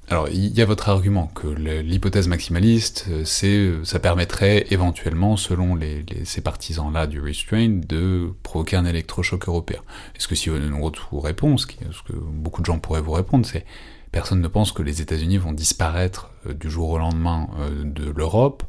Alors, 0.10 0.28
il 0.28 0.58
y 0.58 0.62
a 0.62 0.66
votre 0.66 0.90
argument 0.90 1.28
que 1.28 1.48
l'hypothèse 1.48 2.28
maximaliste, 2.28 3.06
euh, 3.10 3.24
c'est, 3.24 3.56
euh, 3.56 3.86
ça 3.86 3.98
permettrait 3.98 4.66
éventuellement, 4.70 5.38
selon 5.38 5.80
ces 6.26 6.42
partisans-là 6.42 7.08
du 7.08 7.22
restraint, 7.22 7.80
de 7.88 8.34
provoquer 8.44 8.76
un 8.76 8.84
électrochoc 8.84 9.48
européen. 9.48 9.80
Est-ce 10.16 10.28
que 10.28 10.36
si 10.36 10.50
une 10.50 10.74
autre 10.74 11.16
réponse, 11.18 11.66
ce 11.66 12.12
que 12.12 12.18
beaucoup 12.18 12.60
de 12.60 12.66
gens 12.66 12.78
pourraient 12.78 13.02
vous 13.02 13.14
répondre, 13.14 13.46
c'est 13.46 13.66
personne 14.12 14.42
ne 14.42 14.48
pense 14.50 14.74
que 14.74 14.84
les 14.84 15.02
États-Unis 15.02 15.38
vont 15.38 15.54
disparaître 15.54 16.32
euh, 16.46 16.54
du 16.54 16.70
jour 16.70 16.90
au 16.90 16.98
lendemain 16.98 17.48
de 17.82 18.12
l'Europe, 18.12 18.64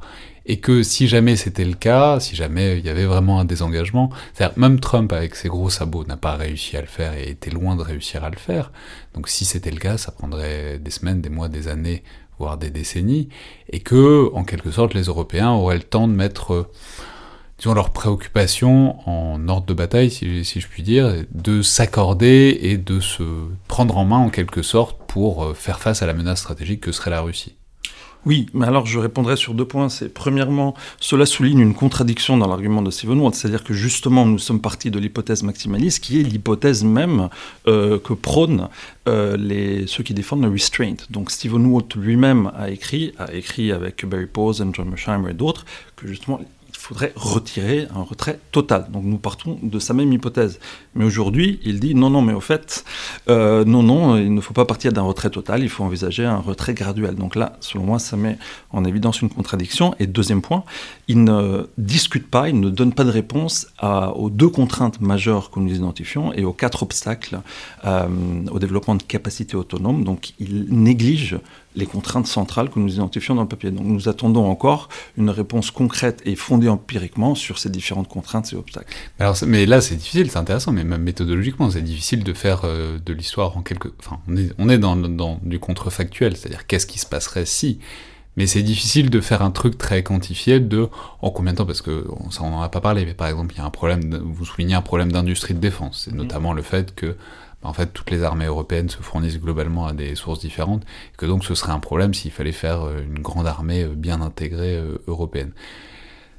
et 0.46 0.59
que 0.59 0.83
si 0.83 1.09
jamais 1.09 1.37
c'était 1.37 1.64
le 1.64 1.74
cas, 1.74 2.20
si 2.20 2.37
jamais 2.37 2.78
il 2.78 2.85
y 2.85 2.88
avait 2.88 3.05
vraiment 3.05 3.40
un 3.40 3.44
désengagement, 3.44 4.11
c'est-à-dire 4.35 4.59
même 4.59 4.81
Trump 4.81 5.12
avec 5.12 5.35
ses 5.35 5.48
gros 5.48 5.70
sabots 5.70 6.05
n'a 6.05 6.16
pas 6.16 6.35
réussi 6.35 6.76
à 6.76 6.81
le 6.81 6.87
faire 6.87 7.14
et 7.14 7.31
était 7.31 7.50
loin 7.50 7.76
de 7.76 7.83
réussir 7.83 8.24
à 8.24 8.31
le 8.31 8.38
faire, 8.38 8.72
donc 9.14 9.28
si 9.28 9.44
c'était 9.44 9.70
le 9.70 9.78
cas, 9.78 9.98
ça 9.98 10.12
prendrait 10.12 10.78
des 10.78 10.90
semaines, 10.90 11.20
des 11.20 11.28
mois, 11.28 11.48
des 11.48 11.68
années, 11.68 12.02
voire 12.38 12.57
des 12.57 12.70
décennies, 12.70 13.28
et 13.70 13.81
que, 13.81 14.31
en 14.35 14.44
quelque 14.44 14.70
sorte, 14.70 14.94
les 14.94 15.05
Européens 15.05 15.50
auraient 15.52 15.76
le 15.76 15.83
temps 15.83 16.09
de 16.09 16.12
mettre, 16.12 16.70
disons, 17.59 17.74
leurs 17.74 17.90
préoccupations 17.90 19.09
en 19.09 19.48
ordre 19.48 19.66
de 19.66 19.74
bataille, 19.74 20.11
si, 20.11 20.44
si 20.44 20.61
je 20.61 20.66
puis 20.66 20.83
dire, 20.83 21.24
de 21.33 21.62
s'accorder 21.62 22.59
et 22.62 22.78
de 22.78 23.00
se 23.00 23.22
prendre 23.68 23.96
en 23.96 24.05
main, 24.05 24.18
en 24.18 24.31
quelque 24.31 24.62
sorte, 24.62 24.98
pour 25.07 25.44
euh, 25.44 25.55
faire 25.55 25.78
face 25.78 26.02
à 26.02 26.07
la 26.07 26.14
menace 26.14 26.40
stratégique 26.40 26.81
que 26.81 26.92
serait 26.92 27.11
la 27.11 27.20
Russie. 27.20 27.55
Oui, 28.25 28.47
mais 28.55 28.67
alors 28.67 28.87
je 28.87 29.01
répondrai 29.01 29.37
sur 29.37 29.53
deux 29.53 29.65
points. 29.65 29.89
C'est 29.89 30.09
premièrement, 30.09 30.75
cela 31.01 31.27
souligne 31.27 31.59
une 31.59 31.75
contradiction 31.75 32.37
dans 32.37 32.47
l'argument 32.47 32.81
de 32.81 32.91
Stephen 32.91 33.19
Walt, 33.19 33.33
c'est-à-dire 33.33 33.65
que 33.65 33.75
justement 33.75 34.25
nous 34.27 34.39
sommes 34.39 34.61
partis 34.61 34.93
de 34.93 34.99
l'hypothèse 35.01 35.43
maximaliste, 35.43 36.05
qui 36.05 36.21
est 36.21 36.23
l'hypothèse 36.23 36.85
même 36.85 37.29
euh, 37.67 37.99
que 37.99 38.13
prônent 38.13 38.69
euh, 39.09 39.85
ceux 39.87 40.05
qui 40.05 40.15
défendent 40.15 40.45
le 40.45 40.51
restraint. 40.51 40.95
Donc 41.11 41.33
Stephen 41.33 41.67
Walt 41.67 41.89
lui-même 41.97 42.53
a 42.57 42.71
écrit, 42.71 43.13
a 43.19 43.33
écrit 43.35 43.73
avec 43.73 44.07
Barry 44.07 44.27
Pose, 44.27 44.65
John 44.73 44.89
Mersheimer 44.89 45.31
et 45.31 45.35
d'autres, 45.35 45.65
que 45.97 46.07
justement 46.07 46.41
faudrait 46.83 47.12
retirer 47.14 47.87
un 47.95 48.03
retrait 48.03 48.40
total. 48.51 48.87
Donc 48.90 49.05
nous 49.05 49.18
partons 49.18 49.59
de 49.62 49.79
sa 49.79 49.95
même 49.95 50.12
hypothèse. 50.12 50.59
Mais 50.95 51.05
aujourd'hui, 51.05 51.61
il 51.64 51.79
dit 51.79 51.95
non, 51.95 52.11
non, 52.11 52.23
mais 52.23 52.33
au 52.33 52.40
fait, 52.40 52.85
euh, 53.29 53.64
non, 53.64 53.83
non, 53.85 54.16
il 54.16 54.35
ne 54.35 54.40
faut 54.40 54.53
pas 54.53 54.64
partir 54.64 54.92
d'un 54.92 55.03
retrait 55.03 55.31
total, 55.31 55.62
il 55.62 55.68
faut 55.68 55.85
envisager 55.85 56.25
un 56.25 56.38
retrait 56.38 56.75
graduel. 56.75 57.14
Donc 57.14 57.37
là, 57.37 57.57
selon 57.61 57.85
moi, 57.85 57.99
ça 58.01 58.16
met 58.16 58.37
en 58.71 58.85
évidence 58.85 59.23
une 59.23 59.31
contradiction. 59.31 59.95
Et 60.01 60.09
deuxième 60.09 60.42
point, 60.42 60.64
il 61.07 61.23
ne 61.23 61.68
discute 61.79 62.29
pas, 62.29 62.49
il 62.49 62.59
ne 62.59 62.68
donne 62.68 62.92
pas 62.92 63.05
de 63.05 63.11
réponse 63.11 63.68
aux 64.16 64.31
deux 64.31 64.49
contraintes 64.49 65.01
majeures 65.01 65.51
que 65.51 65.61
nous 65.61 65.73
identifions 65.73 66.33
et 66.33 66.45
aux 66.45 66.53
quatre 66.53 66.83
obstacles 66.83 67.40
euh, 67.85 68.09
au 68.51 68.59
développement 68.59 68.97
de 68.97 69.03
capacités 69.05 69.57
autonomes. 69.57 70.03
Donc 70.03 70.33
il 70.40 70.66
néglige 70.68 71.38
les 71.75 71.87
contraintes 71.87 72.27
centrales 72.27 72.71
que 72.71 72.79
nous 72.79 72.95
identifions 72.95 73.35
dans 73.35 73.43
le 73.43 73.49
papier. 73.49 73.71
Donc 73.71 73.87
nous 73.87 74.09
attendons 74.09 74.47
encore 74.47 74.89
une 75.17 75.31
réponse 75.31 75.71
concrète 75.71 76.23
et 76.25 76.37
fondée 76.37 76.69
empiriquement 76.69 77.35
sur 77.35 77.59
ces 77.59 77.71
différentes 77.71 78.09
contraintes 78.09 78.53
et 78.53 78.57
obstacles. 78.57 78.93
Alors, 79.19 79.37
mais 79.47 79.67
là, 79.67 79.81
c'est 79.81 79.97
difficile, 79.97 80.31
c'est 80.31 80.39
intéressant, 80.39 80.73
mais 80.73 80.85
même 80.85 81.03
méthodologiquement, 81.03 81.71
c'est 81.71 81.83
difficile 81.83 82.25
de 82.25 82.33
faire 82.33 82.63
euh, 82.65 82.99
de 83.05 83.13
l'histoire 83.13 83.57
en 83.57 83.63
quelque... 83.63 83.89
Enfin, 83.99 84.21
on 84.29 84.37
est, 84.37 84.53
on 84.59 84.69
est 84.69 84.79
dans, 84.79 84.97
dans, 84.97 85.39
du 85.43 85.59
contrefactuel, 85.59 86.37
c'est-à-dire 86.37 86.67
qu'est-ce 86.67 86.87
qui 86.87 86.99
se 86.99 87.07
passerait 87.07 87.47
si... 87.47 87.79
Mais 88.39 88.47
c'est 88.47 88.63
difficile 88.63 89.11
de 89.11 89.21
faire 89.21 89.43
un 89.43 89.51
truc 89.51 89.77
très 89.77 90.03
quantifié 90.03 90.59
de 90.59 90.89
en 91.21 91.31
combien 91.31 91.53
de 91.53 91.59
temps, 91.59 91.67
parce 91.67 91.83
que 91.83 92.07
ça 92.31 92.43
on 92.43 92.49
n'en 92.49 92.63
a 92.63 92.71
pas 92.71 92.81
parlé, 92.81 93.05
mais 93.05 93.13
par 93.13 93.29
exemple, 93.29 93.55
il 93.55 93.59
y 93.59 93.61
a 93.61 93.65
un 93.67 93.71
problème, 93.71 94.23
vous 94.25 94.47
soulignez 94.47 94.75
un 94.75 94.81
problème 94.81 95.13
d'industrie 95.13 95.53
de 95.53 95.59
défense, 95.59 96.05
c'est 96.07 96.15
mmh. 96.15 96.17
notamment 96.17 96.55
le 96.55 96.63
fait 96.63 96.95
que 96.95 97.15
en 97.62 97.72
fait, 97.72 97.92
toutes 97.92 98.11
les 98.11 98.22
armées 98.22 98.46
européennes 98.46 98.88
se 98.88 98.98
fournissent 98.98 99.40
globalement 99.40 99.87
à 99.87 99.92
des 99.92 100.14
sources 100.14 100.40
différentes, 100.40 100.83
et 100.83 101.16
que 101.16 101.27
donc 101.27 101.44
ce 101.44 101.55
serait 101.55 101.72
un 101.72 101.79
problème 101.79 102.14
s'il 102.14 102.31
fallait 102.31 102.53
faire 102.53 102.83
euh, 102.83 103.03
une 103.03 103.20
grande 103.20 103.46
armée 103.46 103.85
euh, 103.85 103.94
bien 103.94 104.20
intégrée 104.20 104.77
euh, 104.77 104.98
européenne. 105.07 105.53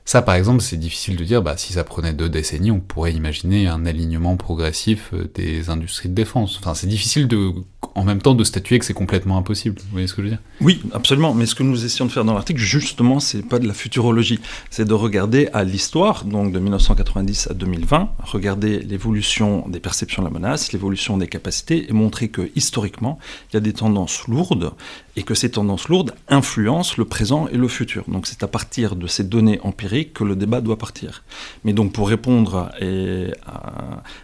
Ça, 0.05 0.21
par 0.21 0.35
exemple, 0.35 0.61
c'est 0.61 0.77
difficile 0.77 1.15
de 1.15 1.23
dire, 1.23 1.41
bah, 1.41 1.55
si 1.55 1.71
ça 1.73 1.85
prenait 1.85 2.11
deux 2.11 2.27
décennies, 2.27 2.71
on 2.71 2.81
pourrait 2.81 3.13
imaginer 3.13 3.67
un 3.67 3.85
alignement 3.85 4.35
progressif 4.35 5.13
des 5.33 5.69
industries 5.69 6.09
de 6.09 6.13
défense. 6.13 6.57
Enfin, 6.59 6.73
c'est 6.73 6.87
difficile 6.87 7.29
de, 7.29 7.53
en 7.95 8.03
même 8.03 8.21
temps 8.21 8.35
de 8.35 8.43
statuer 8.43 8.79
que 8.79 8.85
c'est 8.85 8.93
complètement 8.93 9.37
impossible. 9.37 9.79
Vous 9.79 9.91
voyez 9.91 10.07
ce 10.07 10.13
que 10.13 10.21
je 10.21 10.27
veux 10.27 10.33
dire? 10.33 10.41
Oui, 10.61 10.81
absolument. 10.93 11.33
Mais 11.33 11.45
ce 11.45 11.55
que 11.55 11.63
nous 11.63 11.85
essayons 11.85 12.05
de 12.05 12.11
faire 12.11 12.25
dans 12.25 12.33
l'article, 12.33 12.59
justement, 12.59 13.19
c'est 13.19 13.41
pas 13.41 13.59
de 13.59 13.67
la 13.67 13.73
futurologie. 13.73 14.39
C'est 14.69 14.85
de 14.85 14.93
regarder 14.93 15.49
à 15.53 15.63
l'histoire, 15.63 16.25
donc 16.25 16.51
de 16.51 16.59
1990 16.59 17.49
à 17.51 17.53
2020, 17.53 18.09
regarder 18.23 18.79
l'évolution 18.79 19.67
des 19.67 19.79
perceptions 19.79 20.23
de 20.23 20.27
la 20.27 20.33
menace, 20.33 20.71
l'évolution 20.73 21.17
des 21.17 21.27
capacités, 21.27 21.89
et 21.89 21.93
montrer 21.93 22.29
que, 22.29 22.49
historiquement, 22.55 23.19
il 23.51 23.55
y 23.55 23.57
a 23.57 23.61
des 23.61 23.73
tendances 23.73 24.27
lourdes, 24.27 24.73
et 25.15 25.23
que 25.23 25.35
ces 25.35 25.51
tendances 25.51 25.89
lourdes 25.89 26.13
influencent 26.27 26.95
le 26.97 27.05
présent 27.05 27.47
et 27.47 27.57
le 27.57 27.67
futur. 27.67 28.03
Donc 28.07 28.25
c'est 28.27 28.43
à 28.43 28.47
partir 28.47 28.95
de 28.95 29.07
ces 29.07 29.23
données 29.23 29.59
empiriques 29.63 30.13
que 30.13 30.23
le 30.23 30.35
débat 30.35 30.61
doit 30.61 30.77
partir. 30.77 31.23
Mais 31.63 31.73
donc 31.73 31.93
pour 31.93 32.09
répondre 32.09 32.71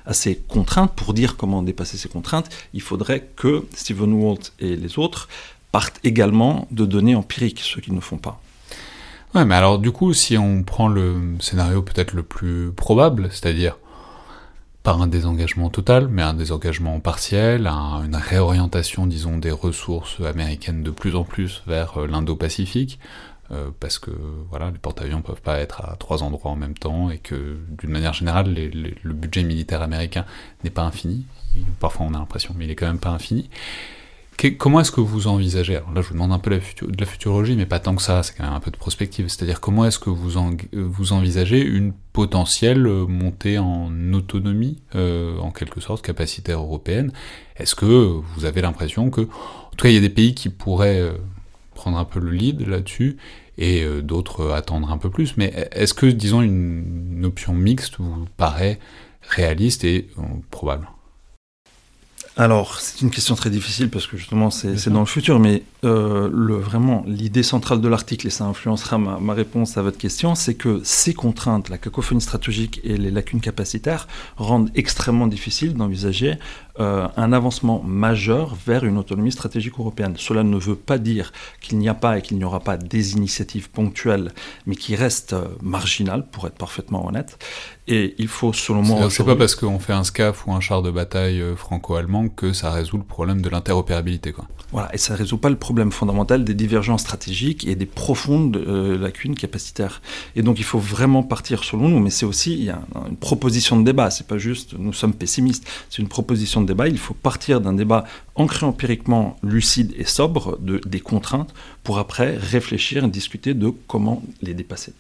à, 0.06 0.14
ces 0.14 0.36
contraintes, 0.36 0.94
pour 0.96 1.14
dire 1.14 1.38
comment 1.38 1.62
dépasser 1.62 1.98
ces 1.98 2.10
contraintes, 2.10 2.50
il 2.74 2.82
faudrait 2.82 3.30
que 3.36 3.48
Stephen 3.74 4.14
Walt 4.14 4.52
et 4.60 4.76
les 4.76 4.98
autres 5.00 5.28
partent 5.72 6.00
également 6.04 6.68
de 6.72 6.86
données 6.86 7.16
empiriques, 7.16 7.60
ce 7.60 7.80
qu'ils 7.80 7.94
ne 7.94 8.00
font 8.00 8.18
pas. 8.18 8.42
Ouais, 9.36 9.46
mais 9.46 9.56
alors 9.56 9.78
du 9.78 9.92
coup, 9.92 10.14
si 10.14 10.38
on 10.38 10.64
prend 10.64 10.88
le 10.88 11.16
scénario 11.40 11.82
peut-être 11.84 12.14
le 12.14 12.24
plus 12.24 12.72
probable, 12.72 13.30
c'est-à-dire 13.32 13.78
un 14.98 15.08
désengagement 15.08 15.70
total, 15.70 16.08
mais 16.08 16.22
un 16.22 16.34
désengagement 16.34 17.00
partiel, 17.00 17.68
une 17.68 18.16
réorientation, 18.16 19.06
disons, 19.06 19.38
des 19.38 19.52
ressources 19.52 20.20
américaines 20.22 20.84
de 20.84 20.92
plus 20.92 21.16
en 21.16 21.24
plus 21.24 21.62
vers 21.68 22.00
euh, 22.00 22.08
l'Indo-Pacifique, 22.08 23.00
euh, 23.52 23.70
parce 23.80 24.00
que 24.00 24.12
voilà, 24.50 24.72
les 24.72 24.78
porte-avions 24.78 25.22
peuvent 25.22 25.42
pas 25.42 25.60
être 25.60 25.82
à 25.82 25.96
trois 25.98 26.24
endroits 26.24 26.52
en 26.52 26.56
même 26.56 26.78
temps, 26.78 27.10
et 27.10 27.18
que 27.18 27.58
d'une 27.70 27.92
manière 27.92 28.14
générale, 28.14 28.54
le 28.54 29.14
budget 29.14 29.44
militaire 29.44 29.82
américain 29.82 30.26
n'est 30.64 30.70
pas 30.70 30.84
infini. 30.84 31.26
Parfois 31.80 32.06
on 32.10 32.14
a 32.14 32.20
l'impression, 32.20 32.54
mais 32.58 32.66
il 32.66 32.72
est 32.72 32.76
quand 32.76 32.88
même 32.88 33.00
pas 33.00 33.10
infini 33.10 33.50
comment 34.58 34.80
est-ce 34.80 34.92
que 34.92 35.02
vous 35.02 35.28
envisagez 35.28 35.76
Alors 35.76 35.92
là, 35.94 36.02
je 36.02 36.08
vous 36.08 36.14
demande 36.14 36.32
un 36.32 36.40
peu 36.40 36.50
de 36.50 37.00
la 37.00 37.06
futurologie, 37.06 37.56
mais 37.56 37.66
pas 37.66 37.80
tant 37.80 37.96
que 37.96 38.02
ça, 38.02 38.24
c'est 38.24 38.36
quand 38.36 38.44
même 38.44 38.54
un 38.54 38.60
peu 38.60 38.72
de 38.72 38.78
prospective. 38.78 39.28
C'est-à-dire, 39.28 39.60
comment 39.60 39.86
est-ce 39.86 40.00
que 40.00 40.10
vous, 40.10 40.40
vous 40.74 41.14
envisagez 41.14 41.62
une 41.62 41.94
potentielle 42.14 42.86
euh, 42.88 43.06
montée 43.06 43.58
en 43.58 43.92
autonomie, 44.14 44.82
euh, 44.96 45.38
en 45.40 45.52
quelque 45.52 45.82
sorte, 45.82 46.06
capacitaire 46.06 46.60
européenne? 46.60 47.12
Est-ce 47.58 47.76
que 47.76 47.86
vous 47.86 48.46
avez 48.46 48.62
l'impression 48.62 49.10
que, 49.10 49.22
en 49.22 49.76
tout 49.76 49.84
cas, 49.84 49.90
il 49.90 49.96
y 49.96 49.98
a 49.98 50.02
des 50.02 50.10
pays 50.10 50.34
qui 50.34 50.50
pourraient 50.50 51.12
prendre 51.80 51.98
un 51.98 52.06
peu 52.06 52.20
le 52.20 52.32
lead 52.32 52.68
là-dessus, 52.68 53.18
et 53.58 53.86
d'autres 54.02 54.52
attendre 54.52 54.92
un 54.92 54.98
peu 54.98 55.10
plus, 55.10 55.36
mais 55.38 55.70
est-ce 55.72 55.94
que, 55.94 56.06
disons, 56.06 56.42
une 56.42 57.24
option 57.26 57.54
mixte 57.54 57.96
vous 58.00 58.26
paraît 58.38 58.80
réaliste 59.22 59.84
et 59.84 60.08
probable? 60.50 60.88
Alors, 62.40 62.80
c'est 62.80 63.02
une 63.02 63.10
question 63.10 63.36
très 63.36 63.50
difficile 63.50 63.90
parce 63.90 64.08
que 64.08 64.16
justement, 64.16 64.50
c'est 64.50 64.88
dans 64.88 65.02
le 65.02 65.06
futur, 65.06 65.40
mais 65.40 65.64
euh, 65.84 66.30
le, 66.32 66.56
vraiment, 66.56 67.04
l'idée 67.06 67.44
centrale 67.44 67.82
de 67.82 67.88
l'article, 67.90 68.28
et 68.28 68.30
ça 68.30 68.46
influencera 68.46 68.98
ma, 68.98 69.34
réponse 69.34 69.78
à 69.78 69.82
votre 69.82 69.98
question, 69.98 70.36
c'est 70.36 70.54
que 70.54 70.80
ces 70.86 71.14
contraintes, 71.14 71.68
la 71.68 71.78
cacophonie 71.78 72.22
stratégique 72.22 72.80
et 72.86 72.96
les 72.96 73.12
lacunes 73.12 73.42
capacitaires, 73.42 74.08
rendent 74.38 74.72
extrêmement 74.74 75.28
difficile 75.28 75.74
d'envisager 75.74 76.36
euh, 76.80 77.08
un 77.18 77.34
avancement 77.34 77.84
majeur 77.84 78.56
vers 78.66 78.86
une 78.86 78.98
autonomie 78.98 79.34
stratégique 79.34 79.74
européenne. 79.78 80.14
Cela 80.18 80.44
ne 80.44 80.58
veut 80.58 80.76
pas 80.78 80.98
dire 80.98 81.34
qu'il 81.60 81.78
n'y 81.78 81.90
a 81.90 81.94
pas 81.94 82.18
et 82.18 82.22
qu'il 82.22 82.38
n'y 82.38 82.46
aura 82.46 82.62
pas 82.62 82.78
des 82.78 83.14
initiatives 83.14 83.70
ponctuelles, 83.70 84.32
mais 84.66 84.76
qui 84.76 84.96
restent 84.96 85.34
euh, 85.34 85.46
marginales, 85.62 86.26
pour 86.32 86.48
être 86.48 86.56
parfaitement 86.56 87.06
honnête. 87.06 87.38
Et 87.88 88.16
il 88.18 88.30
faut, 88.30 88.54
selon 88.54 88.82
moi. 88.82 89.10
C'est 89.10 89.26
pas 89.26 89.36
parce 89.36 89.56
qu'on 89.56 89.80
fait 89.80 89.92
un 89.92 90.06
SCAF 90.06 90.48
ou 90.48 90.54
un 90.54 90.62
char 90.62 90.82
de 90.82 90.92
bataille 90.92 91.42
euh, 91.42 91.56
franco-allemand 91.56 92.30
que 92.30 92.54
ça 92.54 92.72
résout 92.72 92.98
le 92.98 93.04
problème 93.04 93.42
de 93.42 93.50
l'interopérabilité. 93.50 94.34
Voilà, 94.72 94.94
et 94.94 94.98
ça 94.98 95.14
ne 95.14 95.18
résout 95.18 95.38
pas 95.38 95.50
le 95.50 95.58
problème 95.58 95.92
fondamental 95.92 96.46
des 96.46 96.54
divergences 96.54 97.02
stratégiques 97.02 97.68
et 97.68 97.76
des 97.76 97.88
profondes 97.88 98.56
lacunes 98.56 99.36
capacitaires. 99.36 100.02
Et 100.36 100.44
donc 100.44 100.60
il 100.60 100.64
faut 100.64 100.78
vraiment 100.78 101.24
partir, 101.24 101.64
selon 101.64 101.90
nous, 101.90 102.00
mais 102.00 102.12
c'est 102.12 102.28
aussi 102.28 102.54
il 102.54 102.64
y 102.66 102.70
a 102.70 102.80
une 103.10 103.18
proposition 103.18 103.80
de 103.80 103.84
débat, 103.84 104.12
c'est 104.12 104.28
pas 104.28 104.38
juste 104.38 104.76
nous 104.78 104.94
sommes 104.94 105.16
pessimistes, 105.16 105.68
c'est 105.90 106.02
une 106.02 106.08
proposition 106.08 106.62
de 106.62 106.68
il 106.88 106.98
faut 106.98 107.14
partir 107.14 107.62
d'un 107.62 107.74
débat 107.74 108.06
ancré 108.36 108.66
empiriquement, 108.66 109.38
lucide 109.44 109.94
et 109.98 110.06
sobre 110.06 110.58
de, 110.60 110.82
des 110.86 111.00
contraintes 111.00 111.54
pour 111.84 112.00
après 112.00 112.36
réfléchir 112.38 113.04
et 113.04 113.08
discuter 113.08 113.54
de 113.54 113.72
comment 113.88 114.22
les 114.42 114.54
dépasser. 114.54 114.94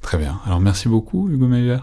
Très 0.00 0.18
bien. 0.18 0.40
Alors 0.46 0.60
merci 0.60 0.88
beaucoup 0.88 1.28
Hugo 1.28 1.46
Meyer. 1.46 1.78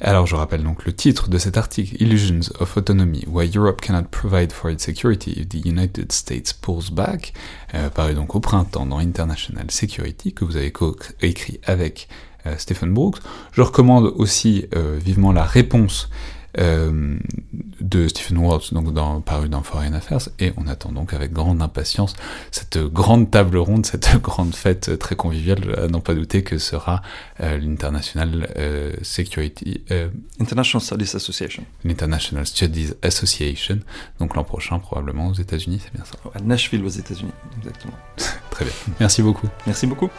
Alors 0.00 0.26
je 0.26 0.36
rappelle 0.36 0.62
donc 0.62 0.84
le 0.84 0.92
titre 0.92 1.28
de 1.30 1.38
cet 1.38 1.56
article 1.56 1.96
Illusions 2.02 2.52
of 2.60 2.76
Autonomy 2.76 3.24
Why 3.28 3.50
Europe 3.54 3.80
Cannot 3.80 4.08
Provide 4.10 4.52
for 4.52 4.70
Its 4.70 4.80
Security 4.80 5.30
if 5.30 5.48
the 5.48 5.64
United 5.64 6.12
States 6.12 6.52
Pulls 6.52 6.90
Back, 6.92 7.32
euh, 7.74 7.88
paru 7.88 8.14
donc 8.14 8.34
au 8.34 8.40
printemps 8.40 8.84
dans 8.84 8.98
International 8.98 9.70
Security 9.70 10.34
que 10.34 10.44
vous 10.44 10.56
avez 10.56 10.72
écrit 11.22 11.60
avec 11.64 12.08
euh, 12.46 12.54
Stephen 12.58 12.92
Brooks. 12.92 13.18
Je 13.52 13.62
recommande 13.62 14.12
aussi 14.16 14.66
euh, 14.74 14.98
vivement 15.02 15.32
la 15.32 15.44
réponse 15.44 16.10
euh, 16.58 17.16
de 17.80 18.08
Stephen 18.08 18.38
Waltz, 18.38 18.72
donc 18.72 18.92
dans, 18.92 19.20
paru 19.20 19.48
dans 19.48 19.62
Foreign 19.62 19.94
Affairs, 19.94 20.28
et 20.38 20.52
on 20.56 20.66
attend 20.66 20.92
donc 20.92 21.12
avec 21.12 21.32
grande 21.32 21.62
impatience 21.62 22.14
cette 22.50 22.78
grande 22.78 23.30
table 23.30 23.58
ronde, 23.58 23.86
cette 23.92 24.16
grande 24.20 24.54
fête 24.54 24.98
très 24.98 25.16
conviviale, 25.16 25.78
à 25.78 25.86
n'en 25.88 26.00
pas 26.00 26.14
douter 26.14 26.42
que 26.42 26.58
sera 26.58 27.02
euh, 27.40 27.58
l'International 27.58 28.48
euh, 28.56 28.92
Security... 29.02 29.82
International 30.40 30.82
Studies 30.82 31.14
Association. 31.14 31.64
L'International 31.84 32.46
Studies 32.46 32.92
Association, 33.02 33.80
donc 34.18 34.34
l'an 34.34 34.44
prochain 34.44 34.78
probablement 34.78 35.28
aux 35.28 35.34
États-Unis, 35.34 35.80
c'est 35.82 35.92
bien 35.92 36.04
ça 36.04 36.16
À 36.34 36.40
Nashville 36.40 36.84
aux 36.84 36.88
États-Unis, 36.88 37.32
exactement. 37.58 37.94
très 38.50 38.64
bien. 38.64 38.74
Merci 39.00 39.22
beaucoup. 39.22 39.48
Merci 39.66 39.86
beaucoup. 39.86 40.10